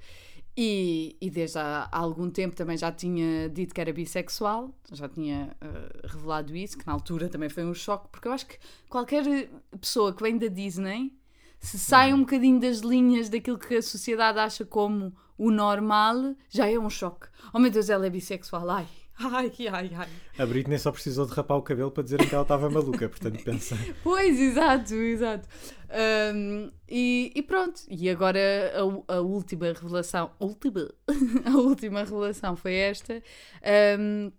E, 0.56 1.16
e 1.20 1.28
desde 1.28 1.58
há, 1.58 1.86
há 1.92 1.98
algum 1.98 2.30
tempo 2.30 2.56
também 2.56 2.78
já 2.78 2.90
tinha 2.90 3.48
dito 3.50 3.74
que 3.74 3.80
era 3.80 3.92
bissexual, 3.92 4.74
já 4.90 5.06
tinha 5.06 5.54
eh, 5.60 6.00
revelado 6.04 6.56
isso, 6.56 6.78
que 6.78 6.86
na 6.86 6.94
altura 6.94 7.28
também 7.28 7.50
foi 7.50 7.62
um 7.64 7.74
choque, 7.74 8.08
porque 8.10 8.26
eu 8.26 8.32
acho 8.32 8.46
que 8.46 8.58
qualquer 8.88 9.22
pessoa 9.78 10.14
que 10.14 10.22
vem 10.22 10.38
da 10.38 10.46
Disney, 10.46 11.12
se 11.60 11.78
sai 11.78 12.14
um 12.14 12.20
bocadinho 12.20 12.58
das 12.58 12.78
linhas 12.78 13.28
daquilo 13.28 13.58
que 13.58 13.74
a 13.76 13.82
sociedade 13.82 14.38
acha 14.38 14.64
como 14.64 15.14
o 15.36 15.50
normal, 15.50 16.34
já 16.48 16.70
é 16.70 16.78
um 16.78 16.88
choque. 16.88 17.28
Oh 17.52 17.58
meu 17.58 17.70
Deus, 17.70 17.90
ela 17.90 18.06
é 18.06 18.10
bissexual, 18.10 18.70
ai, 18.70 18.86
ai, 19.18 19.52
ai, 19.72 19.90
ai. 19.94 20.08
A 20.38 20.46
Britney 20.46 20.78
só 20.78 20.92
precisou 20.92 21.26
de 21.26 21.32
rapar 21.32 21.56
o 21.56 21.62
cabelo 21.62 21.90
para 21.90 22.02
dizerem 22.02 22.28
que 22.28 22.34
ela 22.34 22.42
estava 22.42 22.68
maluca, 22.70 23.08
portanto 23.08 23.42
pensa. 23.42 23.76
Pois, 24.02 24.38
exato, 24.38 24.94
exato. 24.94 25.48
Um, 26.34 26.70
e, 26.88 27.32
e 27.34 27.42
pronto, 27.42 27.80
e 27.88 28.10
agora 28.10 28.38
a, 29.08 29.14
a 29.16 29.20
última 29.20 29.66
revelação, 29.66 30.30
última, 30.40 30.90
a 31.46 31.56
última 31.56 32.00
revelação 32.00 32.56
foi 32.56 32.74
esta. 32.74 33.22
Um, 33.98 34.30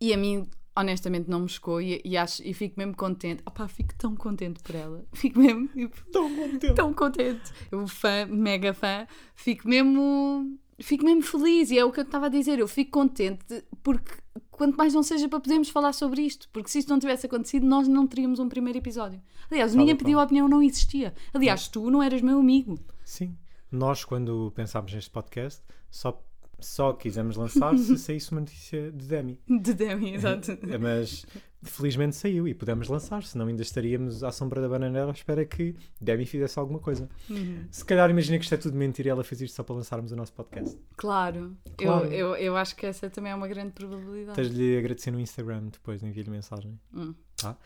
e 0.00 0.12
a 0.12 0.16
mim, 0.16 0.48
honestamente 0.76 1.28
não 1.28 1.40
me 1.40 1.48
chocou 1.48 1.80
e, 1.80 2.00
e, 2.04 2.16
acho, 2.16 2.40
e 2.46 2.54
fico 2.54 2.74
mesmo 2.78 2.94
contente. 2.94 3.42
Opá, 3.44 3.66
fico 3.66 3.94
tão 3.96 4.14
contente 4.14 4.62
por 4.62 4.74
ela. 4.76 5.04
Fico 5.12 5.40
mesmo 5.40 5.66
tipo, 5.68 5.96
Tão 6.12 6.34
contente. 6.36 6.74
tão 6.74 6.94
contente. 6.94 7.52
Eu, 7.72 7.88
fã, 7.88 8.26
mega 8.26 8.72
fã, 8.72 9.06
fico 9.34 9.66
mesmo. 9.68 10.56
Fico 10.80 11.04
mesmo 11.04 11.22
feliz 11.22 11.70
e 11.70 11.78
é 11.78 11.84
o 11.84 11.90
que 11.90 12.00
eu 12.00 12.04
estava 12.04 12.26
a 12.26 12.28
dizer. 12.28 12.58
Eu 12.58 12.68
fico 12.68 12.92
contente 12.92 13.64
porque, 13.82 14.12
quanto 14.50 14.76
mais 14.76 14.94
não 14.94 15.02
seja 15.02 15.28
para 15.28 15.40
podermos 15.40 15.68
falar 15.68 15.92
sobre 15.92 16.22
isto, 16.22 16.48
porque 16.52 16.68
se 16.68 16.78
isto 16.78 16.88
não 16.88 16.98
tivesse 16.98 17.26
acontecido, 17.26 17.66
nós 17.66 17.88
não 17.88 18.06
teríamos 18.06 18.38
um 18.38 18.48
primeiro 18.48 18.78
episódio. 18.78 19.20
Aliás, 19.50 19.74
ninguém 19.74 19.96
pediu 19.96 20.20
a 20.20 20.24
opinião, 20.24 20.48
não 20.48 20.62
existia. 20.62 21.14
Aliás, 21.34 21.68
tu 21.68 21.90
não 21.90 22.02
eras 22.02 22.22
meu 22.22 22.38
amigo. 22.38 22.78
Sim. 23.04 23.36
Nós, 23.70 24.04
quando 24.04 24.52
pensámos 24.54 24.92
neste 24.92 25.10
podcast, 25.10 25.62
só, 25.90 26.22
só 26.60 26.92
quisemos 26.92 27.36
lançar 27.36 27.76
se 27.76 27.96
saísse 27.98 28.30
uma 28.32 28.40
notícia 28.40 28.92
de 28.92 29.06
Demi. 29.06 29.40
De 29.48 29.74
Demi, 29.74 30.14
exato. 30.14 30.52
É, 30.52 30.78
Mas 30.78 31.26
felizmente 31.62 32.14
saiu 32.14 32.46
e 32.46 32.54
pudemos 32.54 32.88
lançar, 32.88 33.22
senão 33.24 33.46
ainda 33.46 33.62
estaríamos 33.62 34.22
à 34.22 34.30
sombra 34.30 34.60
da 34.60 34.68
bananeira 34.68 35.08
à 35.08 35.10
espera 35.10 35.44
que 35.44 35.74
Demi 36.00 36.24
fizesse 36.24 36.58
alguma 36.58 36.78
coisa. 36.78 37.08
Uhum. 37.28 37.66
Se 37.70 37.84
calhar 37.84 38.08
imagina 38.10 38.38
que 38.38 38.44
isto 38.44 38.54
é 38.54 38.58
tudo 38.58 38.76
mentira 38.76 39.08
e 39.08 39.10
ela 39.10 39.24
fez 39.24 39.40
isto 39.40 39.54
só 39.56 39.62
para 39.62 39.74
lançarmos 39.74 40.12
o 40.12 40.16
nosso 40.16 40.32
podcast. 40.32 40.78
Claro. 40.96 41.56
Claro. 41.76 42.06
Eu, 42.06 42.34
eu, 42.34 42.36
eu 42.36 42.56
acho 42.56 42.76
que 42.76 42.86
essa 42.86 43.10
também 43.10 43.32
é 43.32 43.34
uma 43.34 43.48
grande 43.48 43.72
probabilidade. 43.72 44.36
Tens-lhe 44.36 44.78
agradecer 44.78 45.10
no 45.10 45.18
Instagram 45.20 45.64
depois, 45.72 46.02
envio-lhe 46.02 46.30
mensagem. 46.30 46.78
Hum. 46.94 47.14
Tá? 47.36 47.56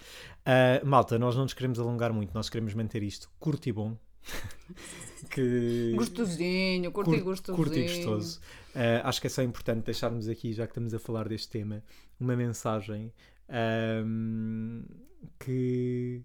Ah, 0.46 0.80
malta, 0.84 1.18
nós 1.18 1.34
não 1.34 1.42
nos 1.42 1.52
queremos 1.54 1.78
alongar 1.78 2.12
muito, 2.12 2.32
nós 2.34 2.48
queremos 2.48 2.72
manter 2.74 3.02
isto 3.02 3.30
curto 3.38 3.68
e 3.68 3.72
bom. 3.72 3.96
que... 5.30 5.92
Gostosinho, 5.96 6.90
curto 6.92 7.10
e 7.10 7.14
Curto- 7.20 7.24
gostosinho. 7.24 7.56
curto 7.56 7.78
e 7.78 7.82
gostoso. 7.82 8.40
Ah, 8.74 9.08
acho 9.08 9.20
que 9.20 9.26
é 9.26 9.30
só 9.30 9.42
importante 9.42 9.84
deixarmos 9.84 10.28
aqui, 10.28 10.52
já 10.52 10.66
que 10.66 10.70
estamos 10.72 10.94
a 10.94 10.98
falar 10.98 11.28
deste 11.28 11.48
tema, 11.48 11.82
uma 12.18 12.36
mensagem 12.36 13.12
ahm, 13.52 14.82
que, 15.38 16.22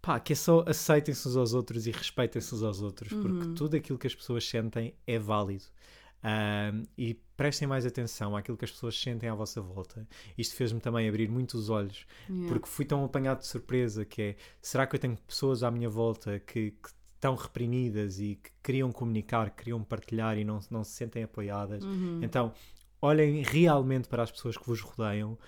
pá, 0.00 0.18
que 0.18 0.32
é 0.32 0.36
só 0.36 0.64
aceitem-se 0.66 1.28
uns 1.28 1.36
aos 1.36 1.54
outros 1.54 1.86
e 1.86 1.90
respeitem-se 1.90 2.54
uns 2.54 2.62
aos 2.62 2.80
outros, 2.82 3.12
porque 3.12 3.46
Uhum. 3.48 3.54
tudo 3.54 3.76
aquilo 3.76 3.98
que 3.98 4.06
as 4.06 4.14
pessoas 4.14 4.48
sentem 4.48 4.94
é 5.06 5.18
válido. 5.18 5.64
Ahm, 6.22 6.82
e 6.96 7.14
prestem 7.36 7.68
mais 7.68 7.86
atenção 7.86 8.36
àquilo 8.36 8.56
que 8.56 8.64
as 8.64 8.72
pessoas 8.72 8.98
sentem 9.00 9.28
à 9.28 9.34
vossa 9.34 9.60
volta. 9.60 10.04
Isto 10.36 10.56
fez-me 10.56 10.80
também 10.80 11.08
abrir 11.08 11.28
muito 11.30 11.54
os 11.56 11.68
olhos 11.70 12.04
Yeah. 12.28 12.48
porque 12.48 12.66
fui 12.68 12.84
tão 12.84 13.04
apanhado 13.04 13.38
de 13.40 13.46
surpresa 13.46 14.04
que 14.04 14.22
é, 14.22 14.36
será 14.60 14.84
que 14.86 14.96
eu 14.96 15.00
tenho 15.00 15.16
pessoas 15.26 15.62
à 15.62 15.70
minha 15.70 15.88
volta 15.88 16.40
que, 16.40 16.72
que 16.72 16.88
estão 17.14 17.36
reprimidas 17.36 18.18
e 18.18 18.34
que 18.34 18.50
queriam 18.64 18.90
comunicar, 18.90 19.50
queriam 19.50 19.82
partilhar 19.84 20.36
e 20.38 20.44
não, 20.44 20.58
não 20.70 20.82
se 20.82 20.90
sentem 20.92 21.22
apoiadas? 21.22 21.84
Uhum. 21.84 22.18
Então, 22.22 22.52
olhem 23.00 23.42
realmente 23.44 24.08
para 24.08 24.24
as 24.24 24.30
pessoas 24.32 24.56
que 24.56 24.66
vos 24.66 24.80
rodeiam 24.80 25.38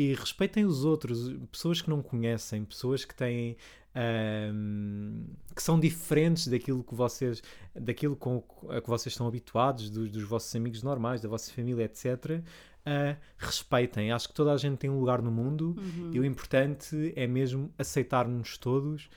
e 0.00 0.14
respeitem 0.14 0.64
os 0.64 0.82
outros, 0.82 1.30
pessoas 1.52 1.82
que 1.82 1.90
não 1.90 2.00
conhecem, 2.00 2.64
pessoas 2.64 3.04
que 3.04 3.14
têm 3.14 3.54
ahm, 3.94 5.26
que 5.54 5.62
são 5.62 5.78
diferentes 5.78 6.48
daquilo 6.48 6.82
que 6.82 6.94
vocês 6.94 7.42
daquilo 7.74 8.16
com 8.16 8.42
a 8.70 8.80
que 8.80 8.88
vocês 8.88 9.12
estão 9.12 9.26
habituados, 9.26 9.90
dos, 9.90 10.10
dos 10.10 10.22
vossos 10.22 10.56
amigos 10.56 10.82
normais, 10.82 11.20
da 11.20 11.28
vossa 11.28 11.52
família, 11.52 11.84
etc. 11.84 12.42
Ah, 12.86 13.14
respeitem. 13.36 14.10
Acho 14.10 14.28
que 14.28 14.34
toda 14.34 14.52
a 14.52 14.56
gente 14.56 14.78
tem 14.78 14.88
um 14.88 14.98
lugar 14.98 15.20
no 15.20 15.30
mundo 15.30 15.76
Uhum. 15.76 16.10
e 16.14 16.18
o 16.18 16.24
importante 16.24 17.12
é 17.14 17.26
mesmo 17.26 17.70
aceitar-nos 17.76 18.56
todos 18.56 19.10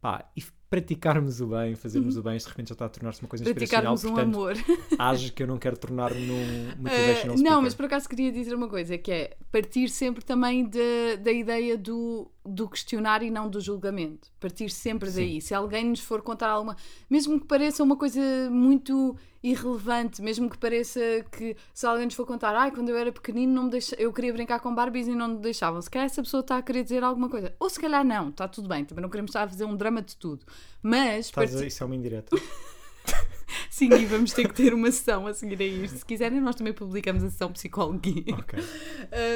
pá, 0.00 0.30
e 0.36 0.42
praticarmos 0.70 1.40
o 1.40 1.46
bem, 1.48 1.74
fazermos 1.74 2.16
o 2.16 2.22
bem. 2.22 2.36
De 2.36 2.44
repente 2.46 2.68
já 2.68 2.72
está 2.74 2.84
a 2.84 2.88
tornar-se 2.88 3.22
uma 3.22 3.28
coisa 3.28 3.44
inspiracional. 3.44 3.96
Praticarmos 3.96 4.04
um 4.04 4.32
Portanto, 4.32 4.64
amor. 4.68 4.78
age 4.98 5.32
que 5.32 5.42
eu 5.42 5.46
não 5.46 5.58
quero 5.58 5.76
tornar-me 5.78 6.20
num 6.26 6.34
Eh, 6.38 6.74
motivational 6.76 7.36
não, 7.36 7.36
speaker. 7.44 7.62
mas 7.62 7.74
por 7.74 7.84
acaso 7.86 8.08
queria 8.08 8.30
dizer 8.32 8.54
uma 8.54 8.68
coisa, 8.68 8.98
que 8.98 9.10
é 9.10 9.36
partir 9.50 9.88
sempre 9.88 10.24
também 10.24 10.68
da, 10.68 11.16
da 11.22 11.32
ideia 11.32 11.76
do, 11.78 12.30
do 12.48 12.68
questionar 12.68 13.22
e 13.22 13.30
não 13.30 13.48
do 13.48 13.60
julgamento. 13.60 14.30
Partir 14.40 14.70
sempre 14.70 15.10
daí. 15.10 15.40
Se 15.40 15.54
alguém 15.54 15.84
nos 15.84 16.00
for 16.00 16.22
contar 16.22 16.48
alguma... 16.48 16.76
Mesmo 17.08 17.38
que 17.40 17.46
pareça 17.46 17.82
uma 17.82 17.96
coisa 17.96 18.20
muito 18.50 19.16
irrelevante, 19.42 20.20
mesmo 20.20 20.50
que 20.50 20.58
pareça 20.58 21.00
que 21.30 21.56
se 21.72 21.86
alguém 21.86 22.06
nos 22.06 22.14
for 22.14 22.26
contar 22.26 22.54
ai, 22.56 22.70
quando 22.70 22.88
eu 22.88 22.96
era 22.96 23.12
pequenino 23.12 23.52
não 23.52 23.64
me 23.64 23.70
deixa... 23.70 23.94
eu 23.96 24.12
queria 24.12 24.32
brincar 24.32 24.58
com 24.60 24.74
Barbies 24.74 25.06
e 25.06 25.14
não 25.14 25.28
me 25.28 25.38
deixavam. 25.38 25.80
Se 25.80 25.90
calhar 25.90 26.06
essa 26.06 26.22
pessoa 26.22 26.40
está 26.40 26.56
a 26.56 26.62
querer 26.62 26.82
dizer 26.82 27.04
alguma 27.04 27.28
coisa. 27.28 27.54
Ou 27.60 27.70
se 27.70 27.78
calhar 27.78 28.04
não, 28.04 28.30
está 28.30 28.48
tudo 28.48 28.68
bem. 28.68 28.84
Também 28.84 29.02
não 29.02 29.10
queremos 29.10 29.30
estar 29.30 29.44
a 29.44 29.48
fazer 29.48 29.64
um 29.64 29.76
drama 29.76 30.02
de 30.02 30.16
tudo. 30.16 30.44
Mas... 30.82 31.26
Estás 31.26 31.52
Isso 31.52 31.82
é 31.82 31.86
uma 31.86 31.94
indireta. 31.94 32.36
Sim, 33.70 33.92
e 33.92 34.06
vamos 34.06 34.32
ter 34.32 34.48
que 34.48 34.54
ter 34.54 34.72
uma 34.74 34.90
sessão 34.90 35.26
a 35.26 35.34
seguir 35.34 35.60
a 35.60 35.64
isto. 35.66 35.98
Se 35.98 36.04
quiserem, 36.04 36.40
nós 36.40 36.54
também 36.56 36.72
publicamos 36.72 37.22
a 37.22 37.30
sessão 37.30 37.52
psicologia. 37.52 38.24
ok. 38.32 38.58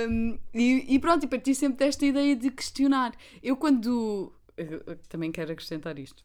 Um, 0.08 0.38
e, 0.54 0.94
e 0.94 0.98
pronto, 0.98 1.24
e 1.24 1.28
parti 1.28 1.54
sempre 1.54 1.84
desta 1.84 2.04
ideia 2.06 2.34
de 2.34 2.50
questionar. 2.50 3.12
Eu, 3.42 3.56
quando. 3.56 4.32
eu- 4.56 4.96
também 5.08 5.30
quero 5.30 5.52
acrescentar 5.52 5.98
isto. 5.98 6.24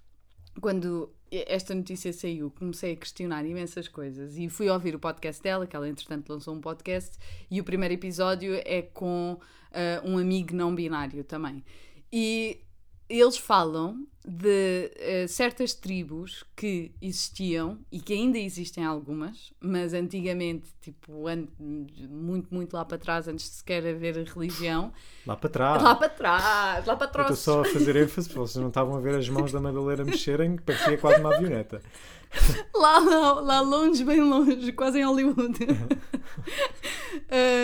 Quando 0.61 1.13
esta 1.31 1.75
notícia 1.75 2.11
saiu, 2.13 2.49
comecei 2.51 2.93
a 2.93 2.95
questionar 2.95 3.45
imensas 3.45 3.87
coisas 3.87 4.37
e 4.37 4.49
fui 4.49 4.69
ouvir 4.69 4.95
o 4.95 4.99
podcast 4.99 5.43
dela, 5.43 5.67
que 5.67 5.75
ela 5.75 5.87
entretanto 5.87 6.29
lançou 6.31 6.55
um 6.55 6.61
podcast, 6.61 7.17
e 7.51 7.59
o 7.59 7.63
primeiro 7.63 7.93
episódio 7.93 8.53
é 8.65 8.81
com 8.81 9.37
ah, 9.71 10.01
um 10.03 10.17
amigo 10.17 10.55
não 10.55 10.73
binário 10.73 11.23
também. 11.23 11.63
E 12.11 12.61
eles 13.09 13.37
falam 13.37 14.05
de 14.29 14.91
eh, 14.97 15.25
certas 15.27 15.73
tribos 15.73 16.43
que 16.55 16.91
existiam 17.01 17.79
e 17.89 18.01
que 18.01 18.11
ainda 18.13 18.37
existem 18.37 18.83
algumas, 18.83 19.53
mas 19.61 19.93
antigamente, 19.93 20.69
tipo, 20.81 21.13
muito, 22.09 22.53
muito 22.53 22.73
lá 22.73 22.83
para 22.83 22.97
trás, 22.97 23.25
antes 23.29 23.45
de 23.49 23.55
sequer 23.55 23.87
haver 23.87 24.17
religião, 24.27 24.91
Lá 25.25 25.37
para 25.37 25.49
trás. 25.49 25.81
lá 25.81 25.95
para 25.95 26.09
trás, 26.09 26.85
lá 26.85 26.95
para 26.97 27.05
Eu 27.05 27.09
estou 27.11 27.23
trás. 27.25 27.39
só 27.39 27.61
a 27.61 27.65
fazer 27.65 27.95
ênfase, 27.95 28.27
porque 28.27 28.39
vocês 28.39 28.61
não 28.61 28.67
estavam 28.67 28.95
a 28.97 28.99
ver 28.99 29.15
as 29.15 29.29
mãos 29.29 29.51
da 29.53 29.61
Madalena 29.61 30.03
mexerem, 30.03 30.57
que 30.57 30.63
parecia 30.63 30.97
quase 30.97 31.21
uma 31.21 31.33
avioneta. 31.33 31.81
Lá, 32.75 32.99
lá, 32.99 33.33
lá 33.39 33.61
longe, 33.61 34.03
bem 34.03 34.19
longe, 34.19 34.73
quase 34.73 34.99
em 34.99 35.05
Hollywood. 35.05 35.57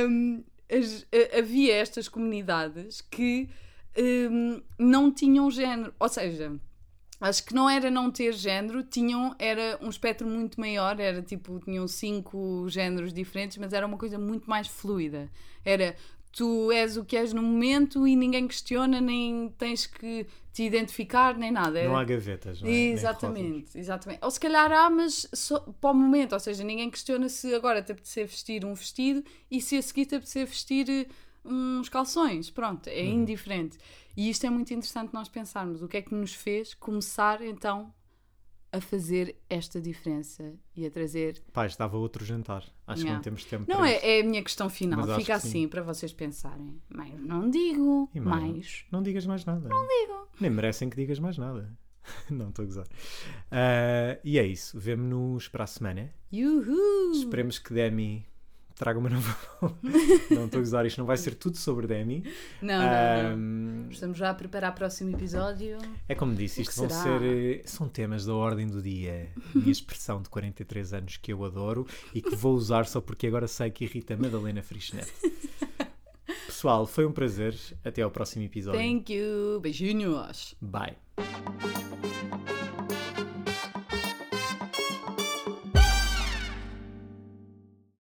Um, 0.08 0.44
as- 0.70 1.06
a- 1.14 1.40
havia 1.40 1.76
estas 1.76 2.08
comunidades 2.10 3.02
que 3.02 3.50
um, 3.98 4.62
não 4.78 5.12
tinham 5.12 5.50
género, 5.52 5.94
ou 6.00 6.10
seja, 6.10 6.54
acho 7.20 7.46
que 7.46 7.54
não 7.54 7.70
era 7.70 7.90
não 7.90 8.12
ter 8.12 8.34
género, 8.34 8.84
tinham, 8.84 9.36
era 9.40 9.78
um 9.82 9.90
espectro 9.90 10.28
muito 10.28 10.60
maior, 10.60 11.00
era 11.00 11.22
tipo, 11.22 11.60
tinham 11.60 11.88
cinco 11.88 12.68
géneros 12.70 13.14
diferentes, 13.14 13.58
mas 13.58 13.74
era 13.74 13.86
uma 13.86 13.98
coisa 13.98 14.18
muito 14.18 14.50
mais 14.50 14.68
fluida. 14.68 15.30
Era 15.64 15.96
tu 16.32 16.72
és 16.72 16.98
o 16.98 17.06
que 17.06 17.16
és 17.16 17.32
no 17.32 17.44
momento 17.44 18.08
e 18.08 18.16
ninguém 18.16 18.48
questiona, 18.48 19.00
nem 19.00 19.54
tens 19.58 19.86
que 19.86 20.26
te 20.52 20.64
identificar, 20.64 21.38
nem 21.38 21.52
nada. 21.52 21.80
Não 21.84 21.92
Era- 21.92 22.00
há 22.00 22.04
gavetas, 22.04 22.62
não 22.62 22.70
é? 22.70 22.72
Exatamente, 22.72 23.78
exatamente. 23.78 24.20
Ou 24.24 24.32
se 24.32 24.40
calhar 24.40 24.72
há, 24.72 24.90
mas 24.90 25.28
só 25.34 25.60
para 25.60 25.92
o 25.92 25.94
momento, 25.94 26.34
ou 26.34 26.40
seja, 26.40 26.64
ninguém 26.64 26.90
questiona 26.90 27.30
se 27.30 27.54
agora 27.54 27.82
te 27.84 27.92
apetecer 27.92 28.26
vestir 28.26 28.66
um 28.66 28.74
vestido 28.74 29.24
e 29.50 29.62
se 29.62 29.78
a 29.78 29.82
seguir 29.82 30.08
te 30.08 30.16
apetecer 30.16 30.46
vestir 30.48 30.90
eh, 30.90 31.06
uns 31.46 31.90
calções. 31.90 32.50
Pronto, 32.50 32.88
é 32.88 33.02
Uhum. 33.04 33.22
indiferente. 33.22 33.78
E 34.16 34.30
isto 34.30 34.46
é 34.46 34.50
muito 34.50 34.74
interessante 34.74 35.14
nós 35.14 35.28
pensarmos. 35.30 35.82
O 35.82 35.88
que 35.88 35.98
é 35.98 36.02
que 36.02 36.14
nos 36.14 36.34
fez 36.34 36.74
começar 36.74 37.42
então 37.42 37.94
a 38.72 38.82
fazer 38.82 39.36
esta 39.48 39.80
diferença 39.80 40.56
e 40.76 40.84
a 40.86 40.90
trazer. 40.90 41.44
Pá, 41.54 41.66
estava 41.68 41.96
outro 41.96 42.26
jantar. 42.26 42.64
Acho 42.88 43.04
que 43.06 43.12
não 43.12 43.22
temos 43.22 43.46
tempo 43.46 43.66
Não 43.68 43.86
é, 43.86 44.18
é 44.18 44.22
a 44.22 44.24
minha 44.24 44.42
questão 44.42 44.68
final. 44.68 45.06
Mas 45.06 45.16
Fica 45.18 45.36
assim 45.36 45.68
para 45.68 45.84
vocês 45.84 46.12
pensarem. 46.12 46.82
Mas 46.90 47.14
não 47.20 47.50
digo 47.52 48.10
E 48.16 48.20
mais? 48.20 48.42
mais. 48.52 48.86
Não 48.92 49.04
digas 49.04 49.28
mais 49.28 49.46
nada. 49.46 49.70
Não 49.70 49.88
digo. 49.88 50.28
Nem 50.40 50.50
merecem 50.50 50.90
que 50.90 50.96
digas 50.96 51.20
mais 51.20 51.38
nada. 51.38 51.78
não 52.32 52.50
estou 52.50 52.64
a 52.64 52.66
gozar. 52.66 52.88
Ah, 53.52 54.18
e 54.24 54.40
é 54.40 54.46
isso. 54.46 54.78
Vemo-nos 54.80 55.48
para 55.48 55.66
a 55.66 55.68
semana. 55.68 56.12
Yuhu! 56.34 57.12
Esperemos 57.14 57.60
que 57.60 57.74
Demi 57.76 58.26
traga 58.76 59.00
uma 59.00 59.10
nova. 59.10 59.38
não 60.32 60.46
estou 60.46 60.58
a 60.58 60.62
gozar. 60.62 60.86
Isto 60.86 60.98
não 61.00 61.06
vai 61.06 61.18
ser 61.18 61.36
tudo 61.36 61.58
sobre 61.58 61.88
Demi. 61.88 62.24
Não, 62.62 62.80
não, 62.80 62.84
não. 62.84 63.34
Ahm, 63.86 63.90
Estamos 63.92 64.18
já 64.18 64.30
a 64.30 64.34
preparar 64.34 64.72
o 64.72 64.76
próximo 64.76 65.16
episódio. 65.16 65.78
É 66.08 66.16
como 66.16 66.34
disse, 66.36 66.62
isto 66.62 66.76
vão 66.76 66.90
será? 66.90 67.04
ser. 67.04 67.22
eh, 67.22 67.62
São 67.66 67.88
temas 67.88 68.26
da 68.26 68.34
ordem 68.34 68.68
do 68.68 68.82
dia. 68.82 69.30
Minha 69.54 69.72
expressão 69.72 70.22
de 70.22 70.30
43 70.30 70.94
anos 70.94 71.18
que 71.18 71.32
eu 71.32 71.44
adoro 71.46 71.86
e 72.14 72.22
que 72.22 72.36
vou 72.36 72.54
usar 72.56 72.86
só 72.86 73.00
porque 73.02 73.28
agora 73.28 73.48
sei 73.48 73.70
que 73.72 73.84
irrita 73.86 74.18
Madalena 74.18 74.62
Frischnet. 74.64 75.12
Pessoal, 76.48 76.86
foi 76.86 77.06
um 77.06 77.12
prazer. 77.12 77.56
Até 77.84 78.02
ao 78.02 78.10
próximo 78.12 78.44
episódio. 78.46 78.80
Thank 78.80 79.14
you. 79.14 79.60
Beijinhos. 79.60 80.56
Bye. 80.62 80.96